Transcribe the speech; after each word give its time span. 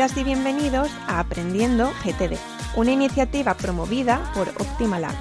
Bienvenidas 0.00 0.16
y 0.16 0.24
bienvenidos 0.24 0.90
a 1.08 1.20
Aprendiendo 1.20 1.92
GTD, 2.02 2.38
una 2.74 2.90
iniciativa 2.90 3.52
promovida 3.52 4.32
por 4.32 4.48
Optimalab. 4.48 5.14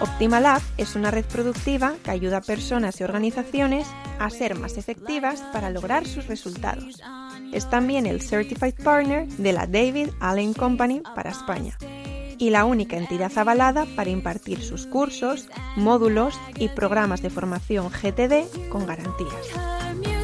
Optimalab 0.00 0.60
es 0.76 0.96
una 0.96 1.10
red 1.10 1.24
productiva 1.24 1.94
que 2.04 2.10
ayuda 2.10 2.36
a 2.36 2.40
personas 2.42 3.00
y 3.00 3.04
organizaciones 3.04 3.86
a 4.18 4.28
ser 4.28 4.54
más 4.54 4.76
efectivas 4.76 5.40
para 5.50 5.70
lograr 5.70 6.06
sus 6.06 6.26
resultados. 6.26 7.02
Es 7.54 7.70
también 7.70 8.04
el 8.04 8.20
Certified 8.20 8.74
Partner 8.84 9.26
de 9.28 9.54
la 9.54 9.66
David 9.66 10.10
Allen 10.20 10.52
Company 10.52 11.00
para 11.14 11.30
España 11.30 11.78
y 12.36 12.50
la 12.50 12.66
única 12.66 12.98
entidad 12.98 13.32
avalada 13.38 13.86
para 13.96 14.10
impartir 14.10 14.62
sus 14.62 14.86
cursos, 14.86 15.48
módulos 15.74 16.38
y 16.58 16.68
programas 16.68 17.22
de 17.22 17.30
formación 17.30 17.88
GTD 17.88 18.68
con 18.68 18.84
garantías. 18.84 20.15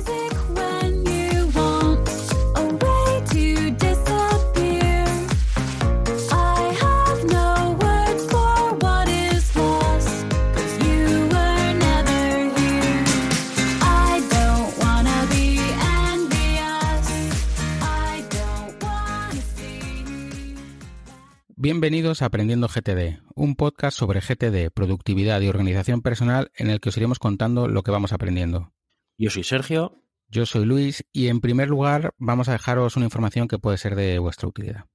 Bienvenidos 21.64 22.22
a 22.22 22.26
Aprendiendo 22.26 22.66
GTD, 22.66 23.20
un 23.36 23.54
podcast 23.54 23.96
sobre 23.96 24.18
GTD, 24.18 24.72
productividad 24.74 25.40
y 25.42 25.48
organización 25.48 26.02
personal 26.02 26.50
en 26.56 26.70
el 26.70 26.80
que 26.80 26.88
os 26.88 26.96
iremos 26.96 27.20
contando 27.20 27.68
lo 27.68 27.84
que 27.84 27.92
vamos 27.92 28.12
aprendiendo. 28.12 28.72
Yo 29.16 29.30
soy 29.30 29.44
Sergio. 29.44 30.02
Yo 30.26 30.44
soy 30.44 30.64
Luis 30.64 31.04
y 31.12 31.28
en 31.28 31.40
primer 31.40 31.68
lugar 31.68 32.14
vamos 32.18 32.48
a 32.48 32.52
dejaros 32.52 32.96
una 32.96 33.04
información 33.04 33.46
que 33.46 33.60
puede 33.60 33.78
ser 33.78 33.94
de 33.94 34.18
vuestra 34.18 34.48
utilidad. 34.48 34.86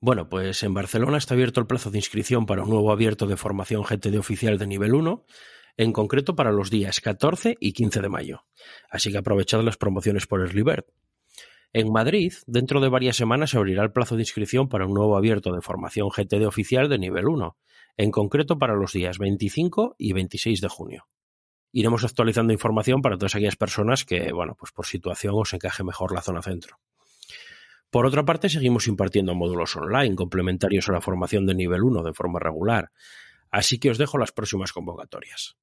Bueno, 0.00 0.28
pues 0.28 0.64
en 0.64 0.74
Barcelona 0.74 1.16
está 1.16 1.34
abierto 1.34 1.60
el 1.60 1.68
plazo 1.68 1.92
de 1.92 1.98
inscripción 1.98 2.44
para 2.44 2.64
un 2.64 2.70
nuevo 2.70 2.90
abierto 2.90 3.28
de 3.28 3.36
formación 3.36 3.84
GTD 3.84 4.18
oficial 4.18 4.58
de 4.58 4.66
nivel 4.66 4.94
1, 4.94 5.24
en 5.76 5.92
concreto 5.92 6.34
para 6.34 6.50
los 6.50 6.70
días 6.70 7.00
14 7.00 7.56
y 7.60 7.72
15 7.72 8.00
de 8.00 8.08
mayo. 8.08 8.46
Así 8.90 9.12
que 9.12 9.18
aprovechad 9.18 9.62
las 9.62 9.76
promociones 9.76 10.26
por 10.26 10.40
Early 10.40 10.62
Bird. 10.62 10.86
En 11.76 11.90
Madrid, 11.90 12.32
dentro 12.46 12.80
de 12.80 12.88
varias 12.88 13.16
semanas 13.16 13.50
se 13.50 13.56
abrirá 13.56 13.82
el 13.82 13.90
plazo 13.90 14.14
de 14.14 14.22
inscripción 14.22 14.68
para 14.68 14.86
un 14.86 14.94
nuevo 14.94 15.16
abierto 15.16 15.52
de 15.52 15.60
formación 15.60 16.08
GTD 16.08 16.46
oficial 16.46 16.88
de 16.88 16.98
nivel 16.98 17.26
1, 17.26 17.56
en 17.96 18.12
concreto 18.12 18.58
para 18.58 18.76
los 18.76 18.92
días 18.92 19.18
25 19.18 19.96
y 19.98 20.12
26 20.12 20.60
de 20.60 20.68
junio. 20.68 21.08
Iremos 21.72 22.04
actualizando 22.04 22.52
información 22.52 23.02
para 23.02 23.18
todas 23.18 23.34
aquellas 23.34 23.56
personas 23.56 24.04
que, 24.04 24.32
bueno, 24.32 24.54
pues 24.56 24.70
por 24.70 24.86
situación 24.86 25.34
os 25.36 25.52
encaje 25.52 25.82
mejor 25.82 26.14
la 26.14 26.22
zona 26.22 26.42
centro. 26.42 26.78
Por 27.90 28.06
otra 28.06 28.24
parte, 28.24 28.48
seguimos 28.48 28.86
impartiendo 28.86 29.34
módulos 29.34 29.74
online 29.74 30.14
complementarios 30.14 30.88
a 30.88 30.92
la 30.92 31.00
formación 31.00 31.44
de 31.44 31.56
nivel 31.56 31.82
1 31.82 32.04
de 32.04 32.12
forma 32.12 32.38
regular, 32.38 32.92
así 33.50 33.80
que 33.80 33.90
os 33.90 33.98
dejo 33.98 34.16
las 34.16 34.30
próximas 34.30 34.72
convocatorias. 34.72 35.56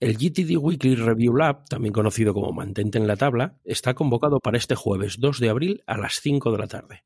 El 0.00 0.16
GTD 0.16 0.56
Weekly 0.56 0.94
Review 0.94 1.34
Lab, 1.34 1.64
también 1.68 1.92
conocido 1.92 2.32
como 2.32 2.52
Mantente 2.52 2.98
en 2.98 3.08
la 3.08 3.16
Tabla, 3.16 3.58
está 3.64 3.94
convocado 3.94 4.38
para 4.38 4.56
este 4.56 4.76
jueves 4.76 5.18
2 5.18 5.40
de 5.40 5.48
abril 5.48 5.82
a 5.88 5.98
las 5.98 6.20
5 6.20 6.52
de 6.52 6.58
la 6.58 6.68
tarde, 6.68 7.02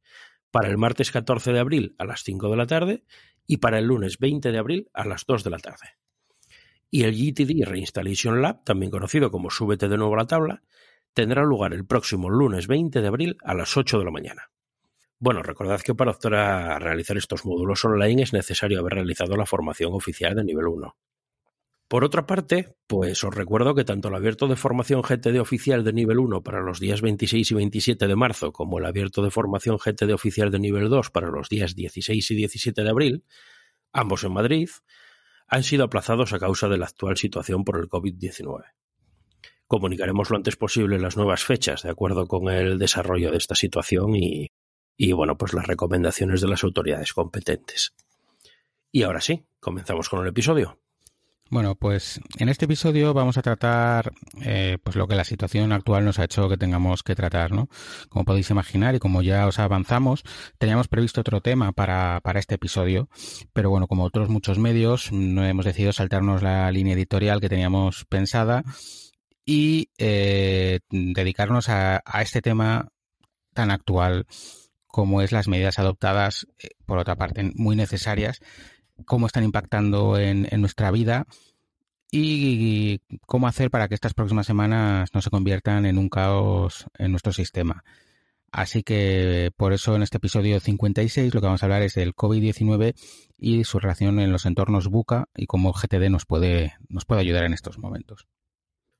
para 0.50 0.68
el 0.68 0.76
martes 0.76 1.10
14 1.10 1.54
de 1.54 1.58
abril 1.58 1.94
a 1.96 2.04
las 2.04 2.22
5 2.22 2.50
de 2.50 2.56
la 2.58 2.66
tarde 2.66 3.04
y 3.46 3.56
para 3.56 3.78
el 3.78 3.86
lunes 3.86 4.18
20 4.18 4.52
de 4.52 4.58
abril 4.58 4.90
a 4.92 5.06
las 5.06 5.24
2 5.24 5.42
de 5.42 5.48
la 5.48 5.58
tarde. 5.58 5.96
Y 6.90 7.04
el 7.04 7.14
GTD 7.14 7.64
Reinstallation 7.64 8.42
Lab, 8.42 8.62
también 8.62 8.90
conocido 8.90 9.30
como 9.30 9.48
Súbete 9.48 9.88
de 9.88 9.96
nuevo 9.96 10.12
a 10.12 10.18
la 10.18 10.26
tabla, 10.26 10.62
tendrá 11.14 11.44
lugar 11.44 11.72
el 11.72 11.86
próximo 11.86 12.28
lunes 12.28 12.66
20 12.66 13.00
de 13.00 13.08
abril 13.08 13.38
a 13.42 13.54
las 13.54 13.74
8 13.74 14.00
de 14.00 14.04
la 14.04 14.10
mañana. 14.10 14.50
Bueno, 15.18 15.42
recordad 15.42 15.80
que 15.80 15.94
para 15.94 16.78
realizar 16.78 17.16
estos 17.16 17.46
módulos 17.46 17.82
online 17.86 18.24
es 18.24 18.34
necesario 18.34 18.80
haber 18.80 18.92
realizado 18.92 19.34
la 19.34 19.46
formación 19.46 19.94
oficial 19.94 20.34
de 20.34 20.44
nivel 20.44 20.66
1. 20.66 20.94
Por 21.92 22.04
otra 22.04 22.24
parte, 22.24 22.74
pues 22.86 23.22
os 23.22 23.34
recuerdo 23.34 23.74
que 23.74 23.84
tanto 23.84 24.08
el 24.08 24.14
abierto 24.14 24.48
de 24.48 24.56
formación 24.56 25.02
GTD 25.02 25.38
oficial 25.38 25.84
de 25.84 25.92
nivel 25.92 26.20
1 26.20 26.42
para 26.42 26.62
los 26.62 26.80
días 26.80 27.02
26 27.02 27.50
y 27.50 27.54
27 27.54 28.06
de 28.06 28.16
marzo 28.16 28.50
como 28.50 28.78
el 28.78 28.86
abierto 28.86 29.22
de 29.22 29.30
formación 29.30 29.76
GTD 29.76 30.14
oficial 30.14 30.50
de 30.50 30.58
nivel 30.58 30.88
2 30.88 31.10
para 31.10 31.28
los 31.28 31.50
días 31.50 31.74
16 31.74 32.30
y 32.30 32.34
17 32.34 32.82
de 32.82 32.88
abril, 32.88 33.24
ambos 33.92 34.24
en 34.24 34.32
Madrid, 34.32 34.70
han 35.46 35.64
sido 35.64 35.84
aplazados 35.84 36.32
a 36.32 36.38
causa 36.38 36.66
de 36.70 36.78
la 36.78 36.86
actual 36.86 37.18
situación 37.18 37.62
por 37.62 37.76
el 37.76 37.90
COVID-19. 37.90 38.72
Comunicaremos 39.66 40.30
lo 40.30 40.38
antes 40.38 40.56
posible 40.56 40.98
las 40.98 41.18
nuevas 41.18 41.44
fechas 41.44 41.82
de 41.82 41.90
acuerdo 41.90 42.26
con 42.26 42.48
el 42.48 42.78
desarrollo 42.78 43.30
de 43.30 43.36
esta 43.36 43.54
situación 43.54 44.16
y, 44.16 44.50
y 44.96 45.12
bueno, 45.12 45.36
pues 45.36 45.52
las 45.52 45.66
recomendaciones 45.66 46.40
de 46.40 46.48
las 46.48 46.64
autoridades 46.64 47.12
competentes. 47.12 47.92
Y 48.90 49.02
ahora 49.02 49.20
sí, 49.20 49.44
comenzamos 49.60 50.08
con 50.08 50.22
el 50.22 50.28
episodio. 50.28 50.81
Bueno, 51.52 51.74
pues 51.74 52.18
en 52.38 52.48
este 52.48 52.64
episodio 52.64 53.12
vamos 53.12 53.36
a 53.36 53.42
tratar 53.42 54.14
eh, 54.40 54.78
pues 54.82 54.96
lo 54.96 55.06
que 55.06 55.14
la 55.14 55.22
situación 55.22 55.70
actual 55.72 56.02
nos 56.02 56.18
ha 56.18 56.24
hecho 56.24 56.48
que 56.48 56.56
tengamos 56.56 57.02
que 57.02 57.14
tratar, 57.14 57.52
¿no? 57.52 57.68
Como 58.08 58.24
podéis 58.24 58.48
imaginar 58.48 58.94
y 58.94 58.98
como 58.98 59.20
ya 59.20 59.46
os 59.46 59.58
avanzamos, 59.58 60.24
teníamos 60.56 60.88
previsto 60.88 61.20
otro 61.20 61.42
tema 61.42 61.72
para, 61.72 62.20
para 62.22 62.40
este 62.40 62.54
episodio, 62.54 63.10
pero 63.52 63.68
bueno, 63.68 63.86
como 63.86 64.04
otros 64.04 64.30
muchos 64.30 64.58
medios, 64.58 65.12
no 65.12 65.44
hemos 65.44 65.66
decidido 65.66 65.92
saltarnos 65.92 66.42
la 66.42 66.70
línea 66.70 66.94
editorial 66.94 67.38
que 67.42 67.50
teníamos 67.50 68.06
pensada 68.06 68.64
y 69.44 69.90
eh, 69.98 70.80
dedicarnos 70.88 71.68
a, 71.68 72.00
a, 72.02 72.22
este 72.22 72.40
tema 72.40 72.88
tan 73.52 73.70
actual 73.70 74.24
como 74.86 75.20
es 75.20 75.32
las 75.32 75.48
medidas 75.48 75.78
adoptadas, 75.78 76.46
eh, 76.62 76.70
por 76.86 76.96
otra 76.96 77.16
parte, 77.16 77.52
muy 77.54 77.76
necesarias 77.76 78.40
cómo 79.04 79.26
están 79.26 79.44
impactando 79.44 80.18
en, 80.18 80.48
nuestra 80.60 80.90
vida 80.90 81.26
y 82.10 83.00
cómo 83.26 83.46
hacer 83.46 83.70
para 83.70 83.88
que 83.88 83.94
estas 83.94 84.14
próximas 84.14 84.46
semanas 84.46 85.10
no 85.14 85.22
se 85.22 85.30
conviertan 85.30 85.86
en 85.86 85.98
un 85.98 86.08
caos 86.08 86.86
en 86.98 87.10
nuestro 87.10 87.32
sistema. 87.32 87.84
Así 88.50 88.82
que 88.82 89.50
por 89.56 89.72
eso 89.72 89.96
en 89.96 90.02
este 90.02 90.18
episodio 90.18 90.60
56 90.60 91.34
lo 91.34 91.40
que 91.40 91.46
vamos 91.46 91.62
a 91.62 91.66
hablar 91.66 91.80
es 91.82 91.94
del 91.94 92.14
COVID-19 92.14 92.94
y 93.38 93.64
su 93.64 93.78
relación 93.78 94.20
en 94.20 94.30
los 94.30 94.44
entornos 94.44 94.88
buca 94.88 95.24
y 95.34 95.46
cómo 95.46 95.72
GTD 95.72 96.10
nos 96.10 96.26
puede, 96.26 96.74
nos 96.88 97.06
puede 97.06 97.22
ayudar 97.22 97.44
en 97.44 97.54
estos 97.54 97.78
momentos. 97.78 98.26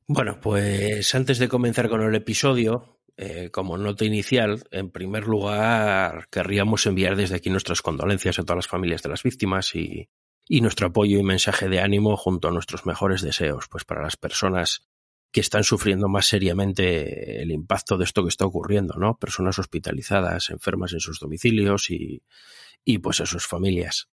Bueno, 0.06 0.40
pues 0.40 1.14
antes 1.14 1.38
de 1.38 1.48
comenzar 1.48 1.90
con 1.90 2.02
el 2.02 2.14
episodio, 2.14 2.98
eh, 3.16 3.50
como 3.50 3.76
nota 3.76 4.04
inicial, 4.04 4.64
en 4.70 4.90
primer 4.90 5.26
lugar, 5.26 6.28
querríamos 6.30 6.86
enviar 6.86 7.16
desde 7.16 7.36
aquí 7.36 7.50
nuestras 7.50 7.82
condolencias 7.82 8.38
a 8.38 8.42
todas 8.42 8.56
las 8.56 8.68
familias 8.68 9.02
de 9.02 9.10
las 9.10 9.22
víctimas 9.22 9.74
y, 9.74 10.08
y 10.48 10.60
nuestro 10.60 10.88
apoyo 10.88 11.18
y 11.18 11.22
mensaje 11.22 11.68
de 11.68 11.80
ánimo 11.80 12.16
junto 12.16 12.48
a 12.48 12.50
nuestros 12.50 12.86
mejores 12.86 13.22
deseos, 13.22 13.68
pues 13.68 13.84
para 13.84 14.02
las 14.02 14.16
personas 14.16 14.88
que 15.30 15.40
están 15.40 15.64
sufriendo 15.64 16.08
más 16.08 16.26
seriamente 16.26 17.42
el 17.42 17.50
impacto 17.50 17.96
de 17.96 18.04
esto 18.04 18.22
que 18.22 18.28
está 18.28 18.44
ocurriendo, 18.44 18.94
¿no? 18.98 19.18
Personas 19.18 19.58
hospitalizadas, 19.58 20.50
enfermas 20.50 20.92
en 20.92 21.00
sus 21.00 21.20
domicilios 21.20 21.90
y, 21.90 22.22
y 22.84 22.98
pues 22.98 23.20
a 23.20 23.26
sus 23.26 23.46
familias. 23.46 24.08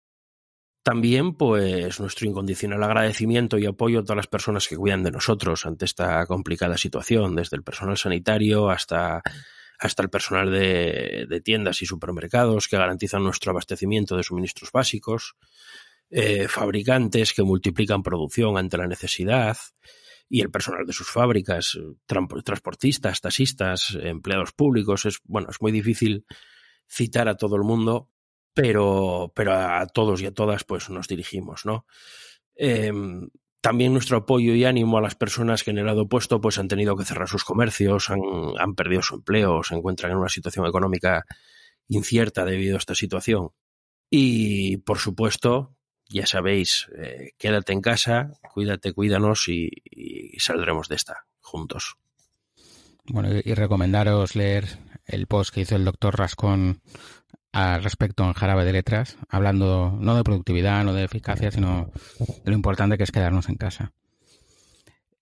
También, 0.86 1.34
pues, 1.34 1.98
nuestro 1.98 2.28
incondicional 2.28 2.80
agradecimiento 2.84 3.58
y 3.58 3.66
apoyo 3.66 3.98
a 3.98 4.02
todas 4.04 4.18
las 4.18 4.28
personas 4.28 4.68
que 4.68 4.76
cuidan 4.76 5.02
de 5.02 5.10
nosotros 5.10 5.66
ante 5.66 5.84
esta 5.84 6.24
complicada 6.26 6.78
situación, 6.78 7.34
desde 7.34 7.56
el 7.56 7.64
personal 7.64 7.96
sanitario 7.98 8.70
hasta, 8.70 9.20
hasta 9.80 10.02
el 10.04 10.10
personal 10.10 10.48
de, 10.48 11.40
tiendas 11.42 11.82
y 11.82 11.86
supermercados 11.86 12.68
que 12.68 12.76
garantizan 12.76 13.24
nuestro 13.24 13.50
abastecimiento 13.50 14.16
de 14.16 14.22
suministros 14.22 14.70
básicos, 14.70 15.34
eh, 16.08 16.46
fabricantes 16.46 17.32
que 17.32 17.42
multiplican 17.42 18.04
producción 18.04 18.56
ante 18.56 18.78
la 18.78 18.86
necesidad, 18.86 19.56
y 20.28 20.40
el 20.40 20.52
personal 20.52 20.86
de 20.86 20.92
sus 20.92 21.08
fábricas, 21.10 21.76
transportistas, 22.06 23.20
taxistas, 23.20 23.98
empleados 24.00 24.52
públicos. 24.52 25.04
Es, 25.04 25.18
bueno, 25.24 25.48
es 25.50 25.60
muy 25.60 25.72
difícil 25.72 26.26
citar 26.86 27.28
a 27.28 27.36
todo 27.36 27.56
el 27.56 27.62
mundo 27.62 28.08
pero, 28.56 29.30
pero 29.34 29.52
a 29.52 29.86
todos 29.86 30.22
y 30.22 30.26
a 30.26 30.32
todas 30.32 30.64
pues 30.64 30.88
nos 30.88 31.08
dirigimos, 31.08 31.66
¿no? 31.66 31.84
Eh, 32.56 32.90
también 33.60 33.92
nuestro 33.92 34.16
apoyo 34.16 34.54
y 34.54 34.64
ánimo 34.64 34.96
a 34.96 35.02
las 35.02 35.14
personas 35.14 35.62
que 35.62 35.72
en 35.72 35.78
el 35.78 35.84
lado 35.84 36.04
opuesto 36.04 36.40
pues 36.40 36.56
han 36.56 36.66
tenido 36.66 36.96
que 36.96 37.04
cerrar 37.04 37.28
sus 37.28 37.44
comercios, 37.44 38.08
han, 38.08 38.20
han 38.58 38.74
perdido 38.74 39.02
su 39.02 39.16
empleo, 39.16 39.62
se 39.62 39.74
encuentran 39.74 40.12
en 40.12 40.16
una 40.16 40.30
situación 40.30 40.64
económica 40.66 41.26
incierta 41.88 42.46
debido 42.46 42.76
a 42.76 42.78
esta 42.78 42.94
situación. 42.94 43.50
Y 44.08 44.78
por 44.78 45.00
supuesto, 45.00 45.76
ya 46.08 46.24
sabéis, 46.24 46.88
eh, 46.96 47.32
quédate 47.36 47.74
en 47.74 47.82
casa, 47.82 48.30
cuídate, 48.54 48.94
cuídanos 48.94 49.48
y, 49.48 49.68
y, 49.84 50.40
saldremos 50.40 50.88
de 50.88 50.94
esta 50.94 51.26
juntos. 51.40 51.96
Bueno, 53.04 53.28
y 53.44 53.52
recomendaros 53.52 54.34
leer 54.34 54.78
el 55.04 55.26
post 55.26 55.54
que 55.54 55.60
hizo 55.60 55.76
el 55.76 55.84
doctor 55.84 56.18
Rascón 56.18 56.80
al 57.56 57.82
respecto 57.82 58.22
en 58.22 58.34
Jarabe 58.34 58.66
de 58.66 58.72
Letras, 58.74 59.16
hablando 59.30 59.96
no 59.98 60.14
de 60.14 60.22
productividad, 60.22 60.84
no 60.84 60.92
de 60.92 61.04
eficacia, 61.04 61.50
sino 61.50 61.90
de 62.44 62.50
lo 62.50 62.52
importante 62.52 62.98
que 62.98 63.04
es 63.04 63.10
quedarnos 63.10 63.48
en 63.48 63.54
casa. 63.54 63.94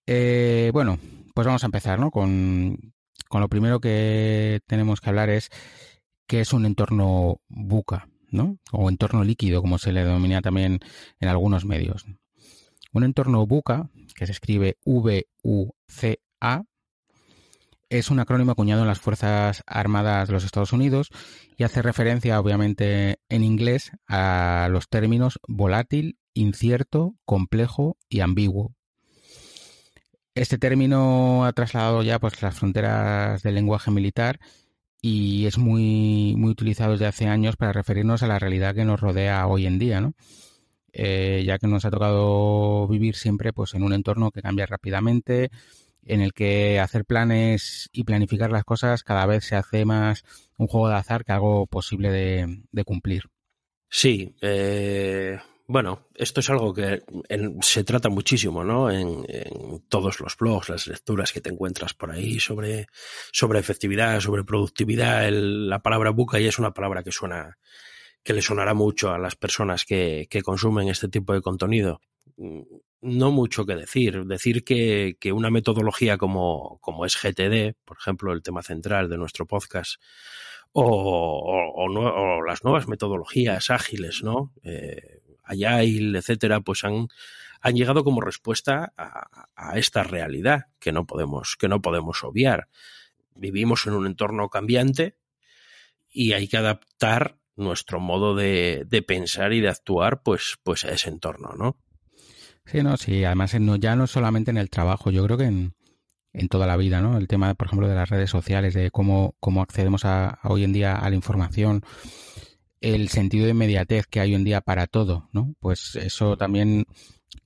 Eh, 0.05 0.69
bueno, 0.73 0.99
pues 1.33 1.47
vamos 1.47 1.63
a 1.63 1.67
empezar 1.67 1.97
¿no? 1.97 2.11
con, 2.11 2.93
lo 3.31 3.47
primero 3.47 3.79
que 3.79 4.59
tenemos 4.67 4.99
que 4.99 5.09
hablar 5.09 5.29
es 5.29 5.49
qué 6.27 6.41
es 6.41 6.51
un 6.51 6.65
entorno 6.65 7.39
buca, 7.47 8.09
¿no? 8.31 8.57
O 8.73 8.89
entorno 8.89 9.23
líquido, 9.23 9.61
como 9.61 9.77
se 9.77 9.93
le 9.93 10.03
denomina 10.03 10.41
también 10.41 10.81
en 11.21 11.29
algunos 11.29 11.63
medios. 11.63 12.05
Un 12.91 13.05
entorno 13.05 13.47
buca, 13.47 13.89
que 14.13 14.25
se 14.25 14.33
escribe 14.33 14.77
V-U-C-A, 14.83 16.63
es 17.97 18.09
un 18.09 18.19
acrónimo 18.19 18.51
acuñado 18.51 18.81
en 18.81 18.87
las 18.87 18.99
Fuerzas 18.99 19.63
Armadas 19.65 20.27
de 20.27 20.33
los 20.33 20.43
Estados 20.43 20.73
Unidos 20.73 21.09
y 21.57 21.63
hace 21.63 21.81
referencia, 21.81 22.39
obviamente, 22.39 23.19
en 23.29 23.43
inglés 23.43 23.91
a 24.07 24.67
los 24.71 24.89
términos 24.89 25.39
volátil, 25.47 26.17
incierto, 26.33 27.15
complejo 27.25 27.97
y 28.09 28.19
ambiguo. 28.19 28.73
Este 30.33 30.57
término 30.57 31.45
ha 31.45 31.53
trasladado 31.53 32.03
ya 32.03 32.19
pues, 32.19 32.41
las 32.41 32.55
fronteras 32.59 33.41
del 33.43 33.55
lenguaje 33.55 33.91
militar 33.91 34.39
y 35.01 35.45
es 35.45 35.57
muy, 35.57 36.35
muy 36.37 36.51
utilizado 36.51 36.91
desde 36.91 37.05
hace 37.05 37.27
años 37.27 37.55
para 37.55 37.71
referirnos 37.71 38.23
a 38.23 38.27
la 38.27 38.39
realidad 38.39 38.75
que 38.75 38.85
nos 38.85 38.99
rodea 38.99 39.47
hoy 39.47 39.65
en 39.65 39.79
día, 39.79 40.01
¿no? 40.01 40.13
Eh, 40.91 41.43
ya 41.45 41.57
que 41.57 41.67
nos 41.67 41.85
ha 41.85 41.91
tocado 41.91 42.87
vivir 42.87 43.15
siempre 43.15 43.53
pues, 43.53 43.73
en 43.73 43.83
un 43.83 43.93
entorno 43.93 44.31
que 44.31 44.41
cambia 44.41 44.65
rápidamente, 44.65 45.51
en 46.05 46.21
el 46.21 46.33
que 46.33 46.79
hacer 46.79 47.05
planes 47.05 47.89
y 47.91 48.03
planificar 48.03 48.51
las 48.51 48.63
cosas 48.63 49.03
cada 49.03 49.25
vez 49.25 49.43
se 49.43 49.55
hace 49.55 49.85
más 49.85 50.23
un 50.57 50.67
juego 50.67 50.89
de 50.89 50.95
azar 50.95 51.25
que 51.25 51.31
algo 51.31 51.67
posible 51.67 52.11
de, 52.11 52.83
cumplir. 52.83 53.23
Sí, 53.89 54.35
eh, 54.41 55.39
bueno, 55.67 56.07
esto 56.13 56.41
es 56.41 56.49
algo 56.49 56.73
que 56.73 57.03
se 57.61 57.83
trata 57.83 58.09
muchísimo, 58.09 58.63
¿no? 58.63 58.91
En, 58.91 59.25
todos 59.89 60.19
los 60.19 60.37
blogs, 60.37 60.69
las 60.69 60.87
lecturas 60.87 61.31
que 61.31 61.41
te 61.41 61.49
encuentras 61.49 61.93
por 61.93 62.11
ahí 62.11 62.39
sobre, 62.39 62.87
sobre 63.31 63.59
efectividad, 63.59 64.19
sobre 64.19 64.43
productividad. 64.43 65.27
la 65.31 65.79
palabra 65.79 66.11
buca 66.11 66.39
ya 66.39 66.49
es 66.49 66.59
una 66.59 66.73
palabra 66.73 67.03
que 67.03 67.11
suena, 67.11 67.57
que 68.23 68.33
le 68.33 68.41
sonará 68.41 68.73
mucho 68.73 69.11
a 69.11 69.17
las 69.17 69.35
personas 69.35 69.85
que, 69.85 70.27
que 70.29 70.43
consumen 70.43 70.87
este 70.89 71.07
tipo 71.07 71.33
de 71.33 71.41
contenido 71.41 71.99
no 72.37 73.31
mucho 73.31 73.65
que 73.65 73.75
decir. 73.75 74.25
Decir 74.25 74.63
que, 74.63 75.17
que 75.19 75.31
una 75.31 75.51
metodología 75.51 76.17
como, 76.17 76.79
como, 76.81 77.05
es 77.05 77.15
GTD, 77.15 77.75
por 77.85 77.97
ejemplo, 77.97 78.33
el 78.33 78.43
tema 78.43 78.63
central 78.63 79.09
de 79.09 79.17
nuestro 79.17 79.45
podcast, 79.45 80.01
o, 80.71 81.73
o, 81.75 82.43
las 82.43 82.63
nuevas 82.63 82.87
metodologías 82.87 83.69
ágiles, 83.69 84.23
¿no? 84.23 84.53
Eh, 84.63 85.21
Agile, 85.43 86.17
etcétera, 86.17 86.61
pues 86.61 86.83
han, 86.83 87.07
han 87.61 87.75
llegado 87.75 88.03
como 88.03 88.19
respuesta 88.19 88.93
a, 88.97 89.47
a, 89.55 89.77
esta 89.77 90.03
realidad 90.03 90.65
que 90.79 90.91
no 90.91 91.05
podemos, 91.05 91.55
que 91.55 91.69
no 91.69 91.81
podemos 91.81 92.23
obviar. 92.23 92.67
Vivimos 93.35 93.85
en 93.85 93.93
un 93.93 94.05
entorno 94.07 94.49
cambiante 94.49 95.17
y 96.09 96.33
hay 96.33 96.47
que 96.47 96.57
adaptar 96.57 97.37
nuestro 97.55 97.99
modo 97.99 98.35
de, 98.35 98.83
de 98.87 99.01
pensar 99.01 99.53
y 99.53 99.61
de 99.61 99.69
actuar 99.69 100.23
pues, 100.23 100.57
pues 100.63 100.83
a 100.83 100.89
ese 100.89 101.09
entorno, 101.09 101.53
¿no? 101.57 101.77
Sí, 102.65 102.81
no, 102.81 102.97
sí, 102.97 103.23
además 103.23 103.59
no, 103.59 103.75
ya 103.75 103.95
no 103.95 104.07
solamente 104.07 104.51
en 104.51 104.57
el 104.57 104.69
trabajo, 104.69 105.11
yo 105.11 105.23
creo 105.25 105.37
que 105.37 105.45
en, 105.45 105.75
en 106.33 106.47
toda 106.49 106.67
la 106.67 106.77
vida, 106.77 107.01
¿no? 107.01 107.17
El 107.17 107.27
tema, 107.27 107.53
por 107.55 107.67
ejemplo, 107.67 107.87
de 107.87 107.95
las 107.95 108.09
redes 108.09 108.29
sociales, 108.29 108.73
de 108.73 108.91
cómo, 108.91 109.35
cómo 109.39 109.61
accedemos 109.61 110.05
a, 110.05 110.39
hoy 110.43 110.63
en 110.63 110.73
día 110.73 110.95
a 110.97 111.09
la 111.09 111.15
información, 111.15 111.81
el 112.81 113.09
sentido 113.09 113.45
de 113.45 113.51
inmediatez 113.51 114.07
que 114.07 114.19
hay 114.19 114.31
hoy 114.31 114.35
en 114.35 114.43
día 114.43 114.61
para 114.61 114.87
todo, 114.87 115.29
¿no? 115.31 115.55
Pues 115.59 115.95
eso 115.95 116.37
también 116.37 116.85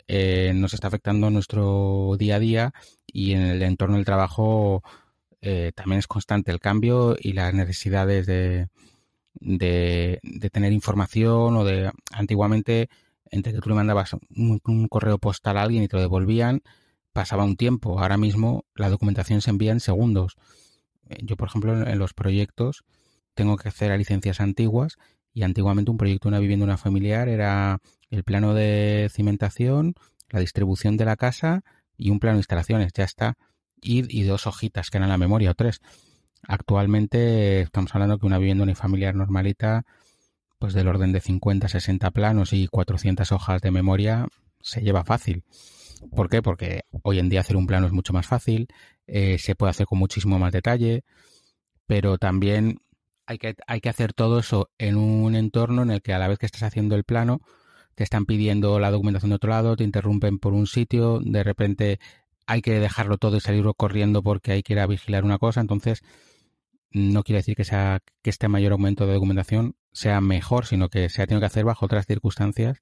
eh, 0.07 0.54
nos 0.56 0.74
está 0.74 0.88
afectando 0.88 1.30
nuestro 1.30 2.15
día 2.18 2.36
a 2.38 2.39
día 2.39 2.74
y 3.07 3.33
en 3.33 3.42
el 3.42 3.62
entorno 3.63 3.95
del 3.98 4.06
trabajo 4.06 4.83
eh, 5.42 5.72
también 5.75 6.00
es 6.00 6.07
constante 6.07 6.51
el 6.51 6.60
cambio 6.60 7.15
y 7.19 7.33
las 7.33 7.54
necesidades 7.54 8.25
de, 8.25 8.68
de, 9.36 10.19
de 10.24 10.50
tener 10.50 10.74
información 10.74 11.56
o 11.57 11.63
de 11.63 11.92
antiguamente 12.12 12.89
entre 13.31 13.54
que 13.54 13.60
tú 13.60 13.70
le 13.70 13.76
mandabas 13.76 14.16
un, 14.36 14.88
correo 14.88 15.18
postal 15.18 15.58
a 15.58 15.64
alguien 15.64 15.84
y 15.84 15.88
te 15.88 15.96
lo 15.96 16.02
devolvían, 16.02 16.62
pasaba 17.14 17.44
un 17.44 17.56
tiempo. 17.56 18.00
Ahora 18.00 18.18
mismo 18.18 18.66
la 18.76 18.90
documentación 18.90 19.42
se 19.42 19.50
envía 19.50 19.72
en 19.72 19.80
segundos. 19.80 20.36
Eh, 21.10 21.18
yo, 21.24 21.38
por 21.38 21.48
ejemplo, 21.48 21.88
en 21.88 22.00
los 22.00 22.14
proyectos 22.14 22.84
tengo 23.34 23.58
que 23.58 23.70
hacer 23.70 23.92
a 23.92 23.98
licencias 23.98 24.42
antiguas 24.42 24.96
y 25.34 25.44
antiguamente 25.44 25.92
un 25.92 25.98
proyecto 25.98 26.28
de 26.28 26.36
una 26.36 26.40
vivienda 26.40 26.66
una 26.66 26.78
familiar 26.78 27.30
era 27.30 27.80
el 28.10 28.24
plano 28.24 28.54
de 28.54 29.10
cimentación, 29.14 29.94
la 30.30 30.40
distribución 30.40 30.98
de 30.98 31.06
la 31.06 31.16
casa 31.16 31.64
y 31.98 32.10
un 32.10 32.20
plano 32.20 32.36
de 32.38 32.42
instalaciones. 32.42 32.92
Ya 32.94 33.04
está. 33.04 33.38
Y, 33.82 34.04
y 34.16 34.24
dos 34.24 34.46
hojitas 34.48 34.90
que 34.90 34.98
eran 34.98 35.10
la 35.10 35.18
memoria 35.18 35.52
o 35.52 35.56
tres. 35.56 35.82
Actualmente 36.48 37.62
estamos 37.62 37.94
hablando 37.94 38.18
que 38.18 38.25
una 38.25 38.40
vivienda 38.40 38.64
unifamiliar 38.64 39.16
normalita 39.16 39.86
pues 40.60 40.74
del 40.74 40.88
orden 40.88 41.12
de 41.12 41.22
50, 41.22 41.68
60 41.68 42.12
planos 42.12 42.54
y 42.54 42.68
400 42.68 43.32
hojas 43.32 43.62
de 43.62 43.72
memoria 43.72 44.28
se 44.62 44.82
lleva 44.82 45.06
fácil. 45.06 45.44
¿Por 46.16 46.30
qué? 46.30 46.42
Porque 46.42 46.82
hoy 47.04 47.20
en 47.20 47.30
día 47.30 47.42
hacer 47.42 47.58
un 47.58 47.68
plano 47.68 47.88
es 47.88 47.94
mucho 47.94 48.14
más 48.14 48.28
fácil, 48.28 48.68
eh, 49.08 49.38
se 49.40 49.56
puede 49.56 49.72
hacer 49.72 49.86
con 49.86 50.00
muchísimo 50.00 50.38
más 50.38 50.52
detalle, 50.52 51.04
pero 51.88 52.18
también 52.18 52.82
hay 53.26 53.38
que, 53.38 53.56
hay 53.68 53.82
que 53.82 53.90
hacer 53.90 54.14
todo 54.14 54.40
eso 54.40 54.70
en 54.78 54.98
un 54.98 55.36
entorno 55.36 55.82
en 55.82 55.92
el 55.92 56.02
que 56.02 56.14
a 56.14 56.20
la 56.20 56.28
vez 56.28 56.40
que 56.40 56.46
estás 56.46 56.64
haciendo 56.64 56.96
el 56.96 57.04
plano, 57.04 57.42
te 57.96 58.04
están 58.04 58.26
pidiendo 58.26 58.80
la 58.80 58.92
documentación 58.92 59.30
de 59.30 59.36
otro 59.36 59.50
lado, 59.50 59.76
te 59.76 59.84
interrumpen 59.84 60.40
por 60.40 60.54
un 60.54 60.68
sitio, 60.68 61.20
de 61.20 61.44
repente 61.44 62.00
hay 62.48 62.62
que 62.62 62.80
dejarlo 62.80 63.18
todo 63.18 63.38
y 63.38 63.42
salir 63.42 63.66
corriendo 63.78 64.24
porque 64.24 64.54
hay 64.54 64.64
que 64.64 64.74
ir 64.74 64.80
a 64.80 64.88
vigilar 64.88 65.24
una 65.26 65.38
cosa, 65.38 65.62
entonces 65.62 66.02
no 66.91 67.24
quiere 67.24 67.39
decir 67.39 67.56
que 67.56 67.65
sea 67.65 68.00
que 68.21 68.30
este 68.30 68.47
mayor 68.47 68.71
aumento 68.71 69.06
de 69.06 69.13
documentación 69.13 69.75
sea 69.91 70.21
mejor, 70.21 70.65
sino 70.65 70.89
que 70.89 71.09
se 71.09 71.21
ha 71.21 71.27
tenido 71.27 71.41
que 71.41 71.47
hacer 71.47 71.65
bajo 71.65 71.86
otras 71.86 72.06
circunstancias, 72.06 72.80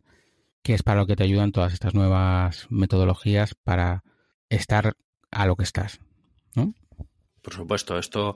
que 0.63 0.74
es 0.74 0.83
para 0.83 1.01
lo 1.01 1.07
que 1.07 1.15
te 1.15 1.24
ayudan 1.24 1.51
todas 1.51 1.74
estas 1.74 1.94
nuevas 1.94 2.68
metodologías 2.69 3.56
para 3.63 4.04
estar 4.50 4.95
a 5.31 5.45
lo 5.45 5.56
que 5.56 5.63
estás. 5.63 6.00
Por 7.42 7.54
supuesto, 7.54 7.98
esto, 7.98 8.36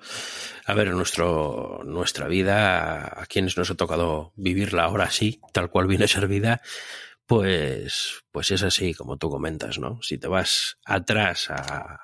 a 0.65 0.73
ver, 0.73 0.89
nuestro, 0.91 1.81
nuestra 1.83 2.29
vida, 2.29 3.21
a 3.21 3.25
quienes 3.25 3.57
nos 3.57 3.69
ha 3.69 3.75
tocado 3.75 4.31
vivirla 4.37 4.85
ahora 4.85 5.09
sí, 5.11 5.41
tal 5.51 5.69
cual 5.69 5.87
viene 5.87 6.07
servida, 6.07 6.61
pues, 7.31 8.25
pues 8.33 8.51
es 8.51 8.61
así, 8.61 8.93
como 8.93 9.15
tú 9.15 9.29
comentas, 9.29 9.79
¿no? 9.79 10.01
Si 10.01 10.17
te 10.17 10.27
vas 10.27 10.77
atrás 10.83 11.49
a, 11.49 11.97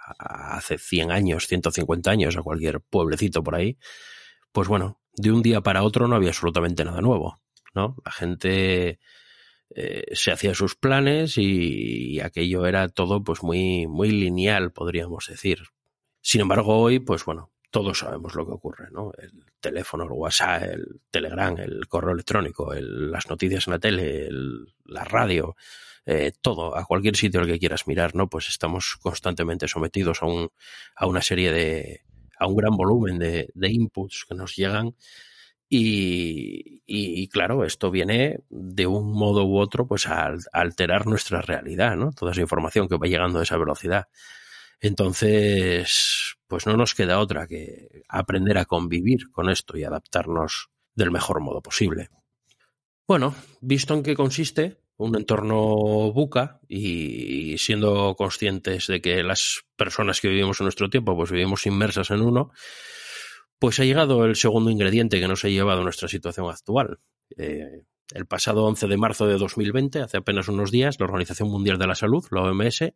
hace 0.56 0.78
100 0.78 1.12
años, 1.12 1.48
150 1.48 2.10
años, 2.10 2.38
a 2.38 2.42
cualquier 2.42 2.80
pueblecito 2.80 3.44
por 3.44 3.56
ahí, 3.56 3.78
pues 4.54 4.70
bueno, 4.70 5.02
de 5.18 5.34
un 5.34 5.42
día 5.42 5.60
para 5.60 5.84
otro 5.84 6.08
no 6.08 6.16
había 6.16 6.30
absolutamente 6.30 6.86
nada 6.86 7.02
nuevo, 7.02 7.42
¿no? 7.76 7.98
La 8.06 8.12
gente 8.14 9.00
eh, 9.76 10.06
se 10.14 10.32
hacía 10.32 10.56
sus 10.56 10.78
planes 10.78 11.38
y, 11.38 12.22
aquello 12.22 12.66
era 12.66 12.88
todo 12.88 13.22
pues 13.22 13.44
muy, 13.44 13.86
muy 13.86 14.12
lineal, 14.12 14.72
podríamos 14.72 15.28
decir. 15.28 15.60
Sin 16.22 16.40
embargo, 16.40 16.78
hoy, 16.78 17.00
pues 17.00 17.26
bueno, 17.26 17.52
todos 17.78 18.00
sabemos 18.00 18.34
lo 18.34 18.44
que 18.44 18.54
ocurre, 18.54 18.88
¿no? 18.92 19.12
El 19.20 19.32
teléfono, 19.60 20.06
el 20.06 20.10
WhatsApp, 20.10 20.64
el 20.64 21.02
Telegram, 21.12 21.56
el 21.60 21.88
correo 21.88 22.14
electrónico, 22.14 22.74
las 22.74 23.30
noticias 23.30 23.68
en 23.68 23.74
la 23.74 23.80
tele, 23.80 24.30
la 24.86 25.04
radio, 25.04 25.56
eh, 26.04 26.32
todo, 26.42 26.76
a 26.76 26.86
cualquier 26.86 27.16
sitio 27.16 27.40
al 27.40 27.46
que 27.46 27.60
quieras 27.60 27.86
mirar, 27.86 28.16
¿no? 28.16 28.30
Pues 28.30 28.50
estamos 28.50 28.98
constantemente 29.00 29.68
sometidos 29.68 30.24
a, 30.24 30.26
un, 30.26 30.50
a 30.96 31.06
una 31.06 31.22
serie 31.22 31.52
de, 31.52 32.02
a 32.40 32.48
un 32.48 32.56
gran 32.56 32.76
volumen 32.76 33.20
de, 33.20 33.52
de 33.54 33.70
inputs 33.70 34.26
que 34.28 34.34
nos 34.34 34.56
llegan 34.56 34.96
y, 35.70 36.82
y, 36.88 37.28
claro, 37.28 37.64
esto 37.64 37.92
viene 37.92 38.40
de 38.50 38.88
un 38.88 39.12
modo 39.12 39.46
u 39.46 39.60
otro 39.60 39.86
pues 39.86 40.08
a, 40.08 40.34
alterar 40.52 41.06
nuestra 41.06 41.44
realidad, 41.44 41.96
¿no? 41.96 42.12
Toda 42.12 42.32
esa 42.32 42.42
información 42.42 42.88
que 42.88 42.98
va 42.98 43.06
llegando 43.06 43.38
a 43.38 43.44
esa 43.44 43.58
velocidad. 43.58 44.08
Entonces, 44.80 46.37
pues 46.48 46.66
no 46.66 46.78
nos 46.78 46.96
queda 46.96 47.20
otra 47.20 47.48
que 47.48 48.04
aprender 48.08 48.58
a 48.58 48.66
convivir 48.66 49.32
con 49.32 49.50
esto 49.50 49.78
y 49.78 49.84
adaptarnos 49.84 50.70
del 50.96 51.12
mejor 51.12 51.42
modo 51.42 51.62
posible. 51.62 52.10
Bueno, 53.08 53.36
visto 53.62 53.94
en 53.94 54.04
qué 54.04 54.16
consiste, 54.16 54.80
un 54.98 55.16
entorno 55.16 56.12
buca 56.12 56.60
y 56.68 57.58
siendo 57.58 58.16
conscientes 58.16 58.88
de 58.88 59.02
que 59.02 59.24
las 59.24 59.62
personas 59.76 60.20
que 60.20 60.30
vivimos 60.30 60.60
en 60.60 60.66
nuestro 60.66 60.90
tiempo 60.90 61.16
pues 61.16 61.32
vivimos 61.32 61.66
inmersas 61.66 62.12
en 62.12 62.22
uno, 62.22 62.52
pues 63.60 63.80
ha 63.80 63.86
llegado 63.86 64.26
el 64.26 64.36
segundo 64.36 64.70
ingrediente 64.70 65.20
que 65.20 65.28
nos 65.28 65.46
ha 65.46 65.50
llevado 65.50 65.82
a 65.82 65.84
nuestra 65.84 66.08
situación 66.08 66.50
actual. 66.50 67.00
Eh, 67.38 67.84
el 68.14 68.26
pasado 68.26 68.66
11 68.66 68.88
de 68.88 68.98
marzo 68.98 69.28
de 69.28 69.38
2020, 69.38 70.02
hace 70.02 70.18
apenas 70.18 70.48
unos 70.48 70.72
días, 70.72 71.00
la 71.00 71.06
Organización 71.06 71.50
Mundial 71.50 71.78
de 71.78 71.88
la 71.88 71.96
Salud, 71.96 72.26
la 72.32 72.44
OMS, 72.44 72.94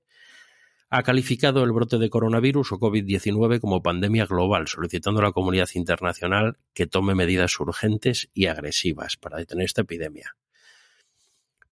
ha 0.93 1.03
calificado 1.03 1.63
el 1.63 1.71
brote 1.71 1.97
de 1.97 2.09
coronavirus 2.09 2.73
o 2.73 2.79
COVID-19 2.79 3.61
como 3.61 3.81
pandemia 3.81 4.25
global, 4.25 4.67
solicitando 4.67 5.21
a 5.21 5.23
la 5.23 5.31
comunidad 5.31 5.69
internacional 5.73 6.57
que 6.73 6.85
tome 6.85 7.15
medidas 7.15 7.57
urgentes 7.61 8.29
y 8.33 8.47
agresivas 8.47 9.15
para 9.15 9.37
detener 9.37 9.65
esta 9.65 9.83
epidemia. 9.83 10.35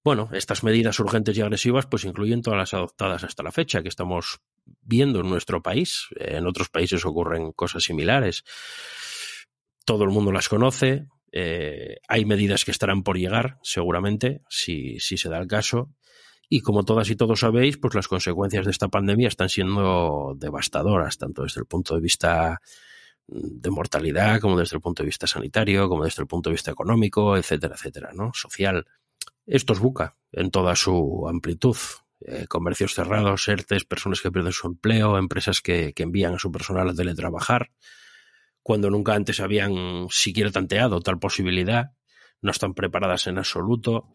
Bueno, 0.05 0.29
estas 0.31 0.63
medidas 0.63 0.97
urgentes 1.01 1.37
y 1.37 1.41
agresivas 1.41 1.85
pues 1.85 2.05
incluyen 2.05 2.41
todas 2.41 2.57
las 2.57 2.73
adoptadas 2.73 3.25
hasta 3.25 3.43
la 3.43 3.51
fecha, 3.51 3.83
que 3.83 3.89
estamos 3.89 4.39
viendo 4.81 5.19
en 5.19 5.29
nuestro 5.29 5.61
país. 5.61 6.07
En 6.15 6.47
otros 6.47 6.69
países 6.69 7.05
ocurren 7.05 7.51
cosas 7.51 7.83
similares. 7.83 8.45
Todo 9.83 10.05
el 10.05 10.11
mundo 10.11 10.31
las 10.31 10.47
conoce. 10.47 11.07
Eh, 11.33 11.97
hay 12.07 12.23
medidas 12.23 12.63
que 12.63 12.71
estarán 12.71 13.03
por 13.03 13.17
llegar, 13.17 13.57
seguramente, 13.63 14.43
si, 14.49 14.97
si 15.01 15.17
se 15.17 15.27
da 15.27 15.39
el 15.39 15.47
caso. 15.47 15.93
Y 16.49 16.61
como 16.61 16.83
todas 16.83 17.09
y 17.11 17.15
todos 17.15 17.41
sabéis, 17.41 17.77
pues 17.77 17.93
las 17.93 18.07
consecuencias 18.07 18.65
de 18.65 18.71
esta 18.71 18.87
pandemia 18.87 19.27
están 19.27 19.49
siendo 19.49 20.35
devastadoras, 20.35 21.17
tanto 21.17 21.43
desde 21.43 21.61
el 21.61 21.67
punto 21.67 21.93
de 21.93 22.01
vista 22.01 22.59
de 23.27 23.69
mortalidad, 23.69 24.39
como 24.39 24.57
desde 24.57 24.75
el 24.75 24.81
punto 24.81 25.03
de 25.03 25.07
vista 25.07 25.27
sanitario, 25.27 25.87
como 25.87 26.05
desde 26.05 26.23
el 26.23 26.27
punto 26.27 26.49
de 26.49 26.55
vista 26.55 26.71
económico, 26.71 27.37
etcétera, 27.37 27.75
etcétera, 27.75 28.11
¿no? 28.13 28.31
Social. 28.33 28.87
Esto 29.45 29.73
es 29.73 29.79
buca 29.79 30.17
en 30.31 30.49
toda 30.49 30.75
su 30.75 31.27
amplitud. 31.29 31.77
Eh, 32.21 32.47
comercios 32.47 32.95
cerrados, 32.95 33.47
ERTES, 33.47 33.85
personas 33.85 34.19
que 34.19 34.31
pierden 34.31 34.51
su 34.51 34.67
empleo, 34.67 35.17
empresas 35.17 35.61
que, 35.61 35.93
que 35.93 36.03
envían 36.03 36.33
a 36.33 36.39
su 36.39 36.51
personal 36.51 36.89
a 36.89 36.93
teletrabajar, 36.93 37.71
cuando 38.61 38.89
nunca 38.89 39.13
antes 39.13 39.39
habían 39.39 40.07
siquiera 40.09 40.51
tanteado 40.51 40.99
tal 40.99 41.17
posibilidad, 41.17 41.93
no 42.41 42.51
están 42.51 42.73
preparadas 42.73 43.27
en 43.27 43.37
absoluto. 43.37 44.13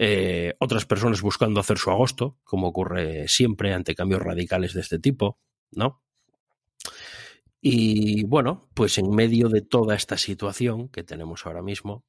Eh, 0.00 0.54
otras 0.60 0.86
personas 0.86 1.20
buscando 1.20 1.58
hacer 1.58 1.76
su 1.76 1.90
agosto, 1.90 2.38
como 2.44 2.68
ocurre 2.68 3.26
siempre 3.26 3.74
ante 3.74 3.96
cambios 3.96 4.22
radicales 4.22 4.72
de 4.72 4.80
este 4.80 5.00
tipo, 5.00 5.40
¿no? 5.72 6.04
Y 7.60 8.22
bueno, 8.22 8.68
pues 8.74 8.98
en 8.98 9.10
medio 9.10 9.48
de 9.48 9.62
toda 9.62 9.96
esta 9.96 10.16
situación 10.16 10.88
que 10.88 11.02
tenemos 11.02 11.44
ahora 11.44 11.62
mismo, 11.62 12.04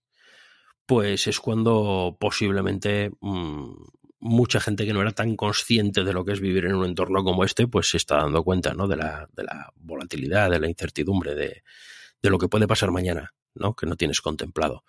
pues 0.86 1.26
es 1.26 1.40
cuando 1.40 2.16
posiblemente 2.20 3.10
mmm, 3.22 3.74
mucha 4.20 4.60
gente 4.60 4.86
que 4.86 4.94
no 4.94 5.02
era 5.02 5.12
tan 5.12 5.36
consciente 5.36 6.04
de 6.04 6.14
lo 6.14 6.24
que 6.24 6.34
es 6.34 6.42
vivir 6.42 6.66
en 6.66 6.76
un 6.76 6.86
entorno 6.86 7.24
como 7.24 7.44
este, 7.44 7.68
pues 7.68 7.90
se 7.90 7.98
está 7.98 8.18
dando 8.18 8.44
cuenta, 8.44 8.76
¿no? 8.76 8.88
De 8.88 8.98
la, 8.98 9.28
de 9.34 9.44
la 9.46 9.74
volatilidad, 9.78 10.52
de 10.52 10.60
la 10.60 10.70
incertidumbre, 10.70 11.34
de, 11.34 11.64
de 12.22 12.30
lo 12.30 12.38
que 12.38 12.50
puede 12.50 12.68
pasar 12.68 12.92
mañana, 12.92 13.34
¿no? 13.56 13.76
Que 13.76 13.88
no 13.88 13.96
tienes 13.96 14.22
contemplado. 14.22 14.84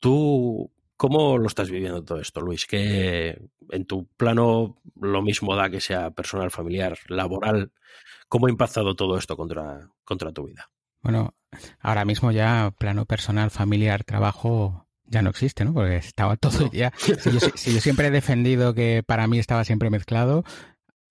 Tú, 0.00 0.72
¿cómo 1.04 1.36
lo 1.36 1.48
estás 1.48 1.70
viviendo 1.70 2.02
todo 2.02 2.18
esto, 2.18 2.40
Luis? 2.40 2.64
¿Que 2.64 3.38
en 3.68 3.84
tu 3.84 4.06
plano 4.16 4.80
lo 4.98 5.20
mismo 5.20 5.54
da 5.54 5.68
que 5.68 5.78
sea 5.78 6.12
personal, 6.12 6.50
familiar, 6.50 6.96
laboral? 7.08 7.72
¿Cómo 8.26 8.46
ha 8.46 8.50
impactado 8.50 8.96
todo 8.96 9.18
esto 9.18 9.36
contra, 9.36 9.90
contra 10.02 10.32
tu 10.32 10.46
vida? 10.46 10.70
Bueno, 11.02 11.34
ahora 11.80 12.06
mismo 12.06 12.32
ya 12.32 12.72
plano 12.78 13.04
personal, 13.04 13.50
familiar, 13.50 14.02
trabajo 14.04 14.86
ya 15.04 15.20
no 15.20 15.28
existe, 15.28 15.66
¿no? 15.66 15.74
Porque 15.74 15.96
estaba 15.96 16.36
todo 16.38 16.70
ya. 16.72 16.90
Si 16.96 17.30
yo, 17.30 17.38
si 17.54 17.74
yo 17.74 17.82
siempre 17.82 18.06
he 18.06 18.10
defendido 18.10 18.72
que 18.72 19.02
para 19.06 19.26
mí 19.26 19.38
estaba 19.38 19.64
siempre 19.66 19.90
mezclado, 19.90 20.42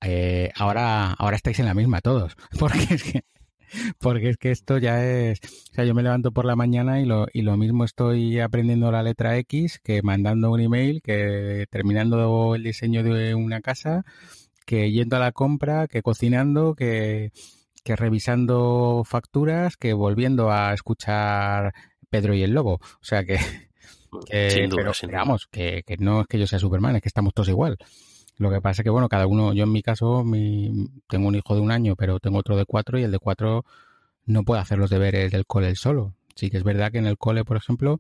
eh, 0.02 0.52
ahora, 0.56 1.12
ahora 1.12 1.36
estáis 1.36 1.60
en 1.60 1.68
la 1.68 1.76
misma 1.76 2.02
todos. 2.02 2.36
Porque 2.58 2.96
es 2.96 3.04
que 3.04 3.26
porque 4.00 4.30
es 4.30 4.38
que 4.38 4.52
esto 4.52 4.78
ya 4.78 5.06
es, 5.06 5.40
o 5.72 5.74
sea, 5.74 5.86
yo 5.86 5.94
me 5.94 6.04
levanto 6.04 6.32
por 6.32 6.46
la 6.46 6.56
mañana 6.56 7.02
y 7.02 7.06
lo, 7.06 7.28
y 7.34 7.42
lo 7.42 7.58
mismo 7.58 7.86
estoy 7.86 8.40
aprendiendo 8.40 8.92
la 8.92 9.04
letra 9.04 9.38
X 9.38 9.80
que 9.84 10.02
mandando 10.02 10.52
un 10.52 10.62
email, 10.62 11.02
que 11.02 11.66
terminando 11.70 12.56
el 12.56 12.64
diseño 12.64 13.04
de 13.04 13.36
una 13.36 13.62
casa, 13.62 14.06
que 14.66 14.92
yendo 14.92 15.18
a 15.18 15.20
la 15.20 15.32
compra, 15.32 15.88
que 15.88 16.02
cocinando, 16.02 16.76
que, 16.76 17.32
que 17.84 17.96
revisando 17.96 19.04
facturas, 19.06 19.78
que 19.78 19.94
volviendo 19.94 20.52
a 20.52 20.74
escuchar 20.74 21.74
Pedro 22.10 22.34
y 22.34 22.44
el 22.44 22.52
Lobo. 22.52 22.76
O 22.76 23.04
sea 23.04 23.24
que, 23.24 23.38
que 24.30 24.50
Sin 24.50 24.70
duda, 24.70 24.82
pero, 24.82 24.94
sin 24.94 25.10
digamos, 25.10 25.48
que, 25.48 25.84
que 25.86 25.98
no 25.98 26.22
es 26.22 26.28
que 26.28 26.40
yo 26.40 26.48
sea 26.48 26.60
Superman, 26.60 26.96
es 26.96 27.02
que 27.02 27.10
estamos 27.10 27.34
todos 27.34 27.50
igual. 27.50 27.78
Lo 28.38 28.50
que 28.50 28.62
pasa 28.62 28.82
es 28.82 28.84
que, 28.84 28.90
bueno, 28.90 29.10
cada 29.10 29.28
uno, 29.28 29.54
yo 29.54 29.64
en 29.64 29.72
mi 29.72 29.84
caso, 29.84 30.24
mi, 30.24 30.90
tengo 31.08 31.28
un 31.28 31.36
hijo 31.36 31.56
de 31.56 31.62
un 31.62 31.72
año, 31.72 31.96
pero 31.96 32.20
tengo 32.20 32.40
otro 32.40 32.58
de 32.58 32.66
cuatro 32.66 32.98
y 32.98 33.04
el 33.04 33.12
de 33.12 33.20
cuatro 33.20 33.66
no 34.26 34.44
puede 34.44 34.62
hacer 34.62 34.78
los 34.78 34.90
deberes 34.90 35.32
del 35.32 35.46
cole 35.46 35.76
solo. 35.76 36.14
Sí 36.36 36.50
que 36.50 36.58
es 36.58 36.64
verdad 36.64 36.92
que 36.92 36.98
en 36.98 37.06
el 37.06 37.18
cole, 37.18 37.46
por 37.46 37.58
ejemplo, 37.58 38.00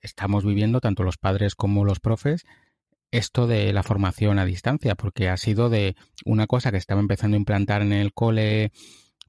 estamos 0.00 0.44
viviendo, 0.44 0.80
tanto 0.80 1.04
los 1.04 1.16
padres 1.16 1.54
como 1.54 1.84
los 1.84 2.00
profes, 2.00 2.44
esto 3.10 3.46
de 3.46 3.72
la 3.72 3.82
formación 3.82 4.38
a 4.38 4.44
distancia, 4.44 4.94
porque 4.94 5.28
ha 5.28 5.36
sido 5.36 5.70
de 5.70 5.96
una 6.24 6.46
cosa 6.46 6.70
que 6.70 6.76
estaba 6.76 7.00
empezando 7.00 7.36
a 7.36 7.38
implantar 7.38 7.82
en 7.82 7.92
el 7.92 8.12
cole, 8.12 8.72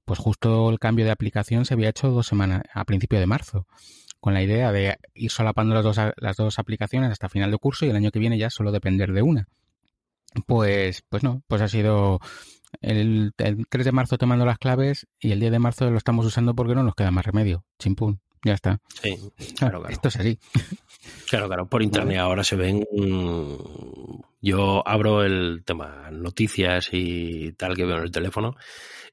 pues 0.06 0.20
justo 0.20 0.70
el 0.70 0.80
cambio 0.80 1.06
de 1.06 1.12
aplicación 1.12 1.66
se 1.66 1.74
había 1.74 1.90
hecho 1.90 2.10
dos 2.10 2.28
semanas, 2.28 2.64
a 2.74 2.86
principio 2.86 3.20
de 3.20 3.28
marzo, 3.28 3.68
con 4.20 4.34
la 4.34 4.42
idea 4.42 4.72
de 4.72 4.98
ir 5.14 5.32
solapando 5.32 5.76
las 5.76 5.84
dos, 5.84 5.98
las 6.18 6.38
dos 6.38 6.58
aplicaciones 6.60 7.12
hasta 7.12 7.30
final 7.30 7.52
de 7.52 7.58
curso 7.58 7.86
y 7.86 7.90
el 7.90 7.96
año 7.96 8.12
que 8.12 8.20
viene 8.20 8.38
ya 8.38 8.50
solo 8.50 8.72
depender 8.72 9.14
de 9.14 9.22
una. 9.22 9.48
Pues, 10.46 11.04
pues 11.10 11.24
no, 11.24 11.42
pues 11.48 11.62
ha 11.62 11.68
sido 11.68 12.20
el, 12.82 13.34
el 13.38 13.68
3 13.68 13.86
de 13.86 13.92
marzo 13.92 14.18
te 14.18 14.26
mando 14.26 14.46
las 14.46 14.58
claves 14.58 15.08
y 15.20 15.32
el 15.32 15.40
10 15.40 15.52
de 15.52 15.60
marzo 15.60 15.90
lo 15.90 15.98
estamos 15.98 16.26
usando 16.26 16.56
porque 16.56 16.76
no 16.76 16.84
nos 16.84 16.96
queda 16.96 17.12
más 17.12 17.26
remedio. 17.26 17.66
Chimpún, 17.80 18.22
ya 18.44 18.54
está. 18.54 18.80
Sí, 19.02 19.16
claro, 19.58 19.80
claro. 19.80 19.94
Esto 19.94 20.10
es 20.10 20.18
así. 20.18 20.40
Claro, 21.30 21.48
claro. 21.48 21.68
Por 21.68 21.84
internet 21.84 22.20
ahora 22.20 22.44
se 22.44 22.56
ven. 22.56 22.86
Yo 24.42 24.88
abro 24.88 25.24
el 25.24 25.64
tema 25.66 26.10
noticias 26.12 26.90
y 26.92 27.54
tal 27.54 27.76
que 27.76 27.86
veo 27.86 27.98
en 27.98 28.04
el 28.04 28.12
teléfono. 28.12 28.56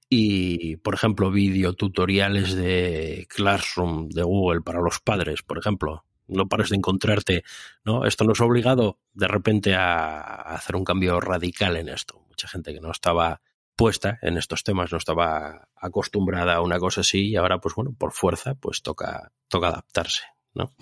Y, 0.08 0.76
por 0.76 0.94
ejemplo, 0.94 1.30
videotutoriales 1.30 2.54
de 2.54 3.26
Classroom 3.28 4.08
de 4.10 4.22
Google 4.22 4.60
para 4.60 4.80
los 4.80 5.00
padres, 5.00 5.42
por 5.42 5.58
ejemplo. 5.58 6.04
No 6.26 6.48
pares 6.48 6.70
de 6.70 6.76
encontrarte, 6.76 7.44
¿no? 7.84 8.06
Esto 8.06 8.24
nos 8.24 8.40
ha 8.40 8.44
obligado 8.44 8.98
de 9.12 9.28
repente 9.28 9.74
a, 9.74 10.20
a 10.20 10.54
hacer 10.54 10.76
un 10.76 10.84
cambio 10.84 11.20
radical 11.20 11.76
en 11.76 11.88
esto. 11.88 12.24
Mucha 12.28 12.48
gente 12.48 12.72
que 12.72 12.80
no 12.80 12.90
estaba 12.90 13.40
puesta 13.76 14.18
en 14.22 14.36
estos 14.36 14.62
temas, 14.64 14.92
no 14.92 14.98
estaba 14.98 15.68
acostumbrada 15.76 16.54
a 16.54 16.62
una 16.62 16.78
cosa 16.78 17.00
así 17.00 17.30
y 17.30 17.36
ahora, 17.36 17.58
pues 17.58 17.74
bueno, 17.74 17.94
por 17.96 18.12
fuerza, 18.12 18.54
pues 18.54 18.82
toca, 18.82 19.32
toca 19.48 19.68
adaptarse, 19.68 20.22
¿no? 20.54 20.72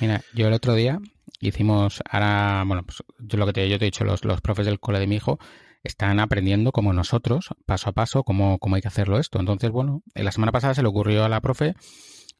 Mira, 0.00 0.22
yo 0.32 0.46
el 0.46 0.52
otro 0.52 0.74
día 0.74 1.00
hicimos, 1.40 2.02
ahora, 2.08 2.64
bueno, 2.66 2.84
pues 2.84 3.02
yo 3.18 3.38
lo 3.38 3.46
que 3.46 3.52
te, 3.52 3.68
yo 3.68 3.78
te 3.78 3.84
he 3.84 3.90
dicho, 3.90 4.04
los, 4.04 4.24
los 4.24 4.40
profes 4.40 4.66
del 4.66 4.80
cole 4.80 4.98
de 4.98 5.06
mi 5.06 5.16
hijo 5.16 5.38
están 5.82 6.18
aprendiendo 6.20 6.72
como 6.72 6.92
nosotros, 6.92 7.50
paso 7.64 7.90
a 7.90 7.92
paso, 7.92 8.24
cómo, 8.24 8.58
cómo 8.58 8.76
hay 8.76 8.82
que 8.82 8.88
hacerlo 8.88 9.18
esto. 9.18 9.38
Entonces, 9.38 9.70
bueno, 9.70 10.02
la 10.14 10.32
semana 10.32 10.52
pasada 10.52 10.74
se 10.74 10.82
le 10.82 10.88
ocurrió 10.88 11.24
a 11.24 11.28
la 11.28 11.40
profe 11.40 11.74